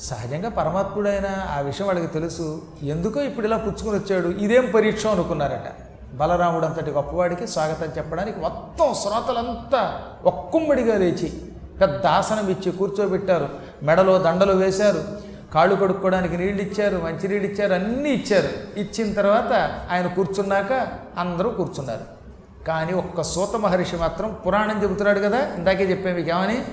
సహజంగా 0.00 0.48
పరమాత్ముడైన 0.48 1.26
ఆ 1.56 1.60
విషయం 1.60 1.86
వాళ్ళకి 1.86 2.06
తెలుసు. 2.06 2.62
ఎందుకో 2.82 3.20
ఇప్పుడు 3.20 3.46
ఇలా 3.46 3.56
పుచ్చుకొని 3.56 3.98
వచ్చాడు. 3.98 4.28
ఇదేం 4.28 4.72
పరీక్ష 4.74 5.06
అనుకున్నారట. 5.06 5.72
బలరాముడు 6.14 6.66
అంతటి 6.66 6.90
గొప్పవాడికి 6.90 7.46
స్వాగతం 7.46 7.92
చెప్పడానికి 7.98 8.40
మొత్తం 8.40 8.94
శ్రోతలంతా 8.94 10.02
ఒక్కుమ్మడిగా 10.24 10.98
లేచి 10.98 11.32
పెద్ద 11.80 12.06
ఆసనం 12.06 12.48
ఇచ్చి 12.48 12.72
కూర్చోబెట్టారు. 12.72 13.48
మెడలో 13.82 14.18
దండలు 14.18 14.52
వేశారు. 14.52 15.35
కాళ్ళు 15.56 15.74
కడుక్కోవడానికి 15.74 16.36
నీళ్ళు 16.36 16.62
ఇచ్చారు 16.62 16.96
మంచినీళ్ళు 16.96 17.50
ఇచ్చారు 17.50 17.74
అన్నీ 17.74 18.10
ఇచ్చారు. 18.10 18.78
ఇచ్చిన 18.78 19.12
తర్వాత 19.12 19.80
ఆయన 19.90 20.06
కూర్చున్నాక 20.06 20.88
అందరూ 21.18 21.50
కూర్చున్నారు. 21.50 22.16
కానీ 22.64 22.92
ఒక్క 22.92 23.22
సూత 23.22 23.56
మహర్షి 23.56 23.96
మాత్రం 23.96 24.36
పురాణం 24.46 24.82
చెబుతున్నాడు 24.82 25.18
కదా 25.18 25.50
ఇందాకే 25.56 25.84
చెప్పాను 25.84 26.16
మీకు 26.16 26.30
ఏమని? 26.30 26.64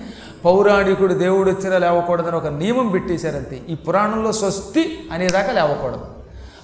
పౌరాణికుడు 0.46 1.14
దేవుడు 1.14 1.52
వచ్చినా 1.52 1.78
లేవకూడదని 1.78 2.36
ఒక 2.36 2.48
నియమం 2.48 2.88
పెట్టేశారంతే. 2.88 3.62
ఈ 3.70 3.76
పురాణంలో 3.76 4.32
స్వస్తి 4.32 5.10
అనేదాకా 5.12 5.52
లేవకూడదు. 5.52 6.06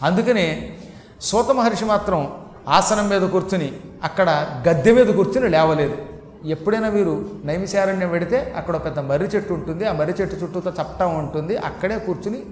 అందుకనే 0.04 0.78
సూత 1.22 1.52
మహర్షి 1.52 1.86
మాత్రం 1.86 2.32
ఆసనం 2.68 3.10
మీద 3.10 3.22
కూర్చుని 3.22 3.72
అక్కడ 4.04 4.48
గద్దె 4.70 4.92
మీద 4.92 5.06
కూర్చుని 5.06 5.50
లేవలేదు. 5.50 5.98
ఎప్పుడైనా 6.46 6.90
మీరు 6.90 7.30
నైమిశారణ్యం 7.46 8.10
పెడితే 8.10 8.54
అక్కడ 8.58 8.76
ఒక 8.76 8.86
పెద్ద 8.86 9.00
మర్రి 9.00 9.28
చెట్టు 9.28 9.54
ఉంటుంది. 9.54 9.86
ఆ 9.86 9.94
మర్రి 9.94 10.14
చెట్టు 10.22 10.36
చుట్టూతో 10.36 10.70
చప్పటం 10.70 11.18
ఉంటుంది. 11.18 11.58
అక్కడే 11.58 12.00
కూర్చుని 12.00 12.44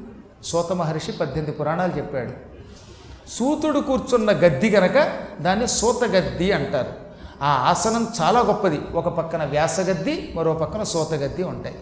సూత 0.43 0.73
మహర్షి 0.73 1.11
పద్దెనిమిది 1.11 1.51
పురాణాలు 1.51 1.97
చెప్పాడు. 1.97 2.31
సూతుడు 3.29 3.79
కూర్చున్న 3.79 4.31
గద్ది 4.31 4.69
కనుక 4.69 5.09
దాన్ని 5.41 5.67
సూత 5.67 6.03
గద్ది 6.03 6.51
అంటారు. 6.51 7.07
ఆ 7.41 7.47
ఆసనం 7.47 8.07
చాలా 8.21 8.39
గొప్పది. 8.39 8.79
ఒక 8.93 9.07
పక్కన 9.07 9.43
వ్యాసగద్ది 9.43 10.33
మరో 10.35 10.53
పక్కన 10.53 10.83
సూత 10.83 11.13
గద్ది 11.13 11.43
ఉంటాయి. 11.43 11.75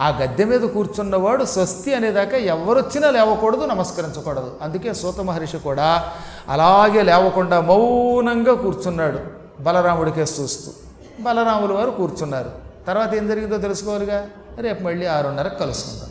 ఆ 0.00 0.08
గద్దె 0.08 0.44
మీద 0.44 0.60
కూర్చున్నవాడు 0.60 1.44
స్వస్తి 1.44 1.94
అనేదాకా 1.94 2.36
ఎవరొచ్చినా 2.36 3.10
లేవకూడదు 3.10 3.64
నమస్కరించకూడదు. 3.64 4.56
అందుకే 4.62 4.94
సూత 4.94 5.20
మహర్షి 5.20 5.58
కూడా 5.58 6.12
అలాగే 6.48 7.02
లేవకుండా 7.02 7.60
మౌనంగా 7.60 8.54
కూర్చున్నాడు. 8.54 9.18
బలరాముడికే 9.62 10.20
చూస్తూ. 10.20 10.85
బలరాములు 11.20 11.74
వారు 11.74 11.90
కూర్చున్నారు. 11.90 12.50
తర్వాత 12.86 13.14
ఏం 13.14 13.28
జరిగిందో 13.28 13.56
తెలుసుకోవాలిగా? 13.56 14.26
రేపు 14.58 14.82
మళ్ళీ 14.82 15.06
ఆరున్నరకు 15.06 15.58
కలుసుకుందాం. 15.58 16.10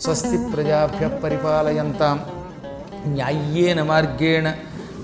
స్వస్తి 0.00 0.50
ప్రజాభ్య 0.52 1.08
పరిపాలయంతాం. 1.08 2.24
న్యాయ్యేన 3.06 3.82
మార్గేణ 3.82 4.54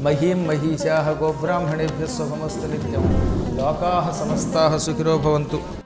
మహీం 0.01 0.47
మహిషా 0.47 1.19
గోబ్రాహ్మణేభ్య 1.23 2.07
స్వమస్తు 2.07 2.67
నిత్యం. 2.67 3.05
లోకా 3.57 4.17
సమస్తా 4.21 4.79
సుఖిరో 4.79 5.19
భవంతు. 5.19 5.86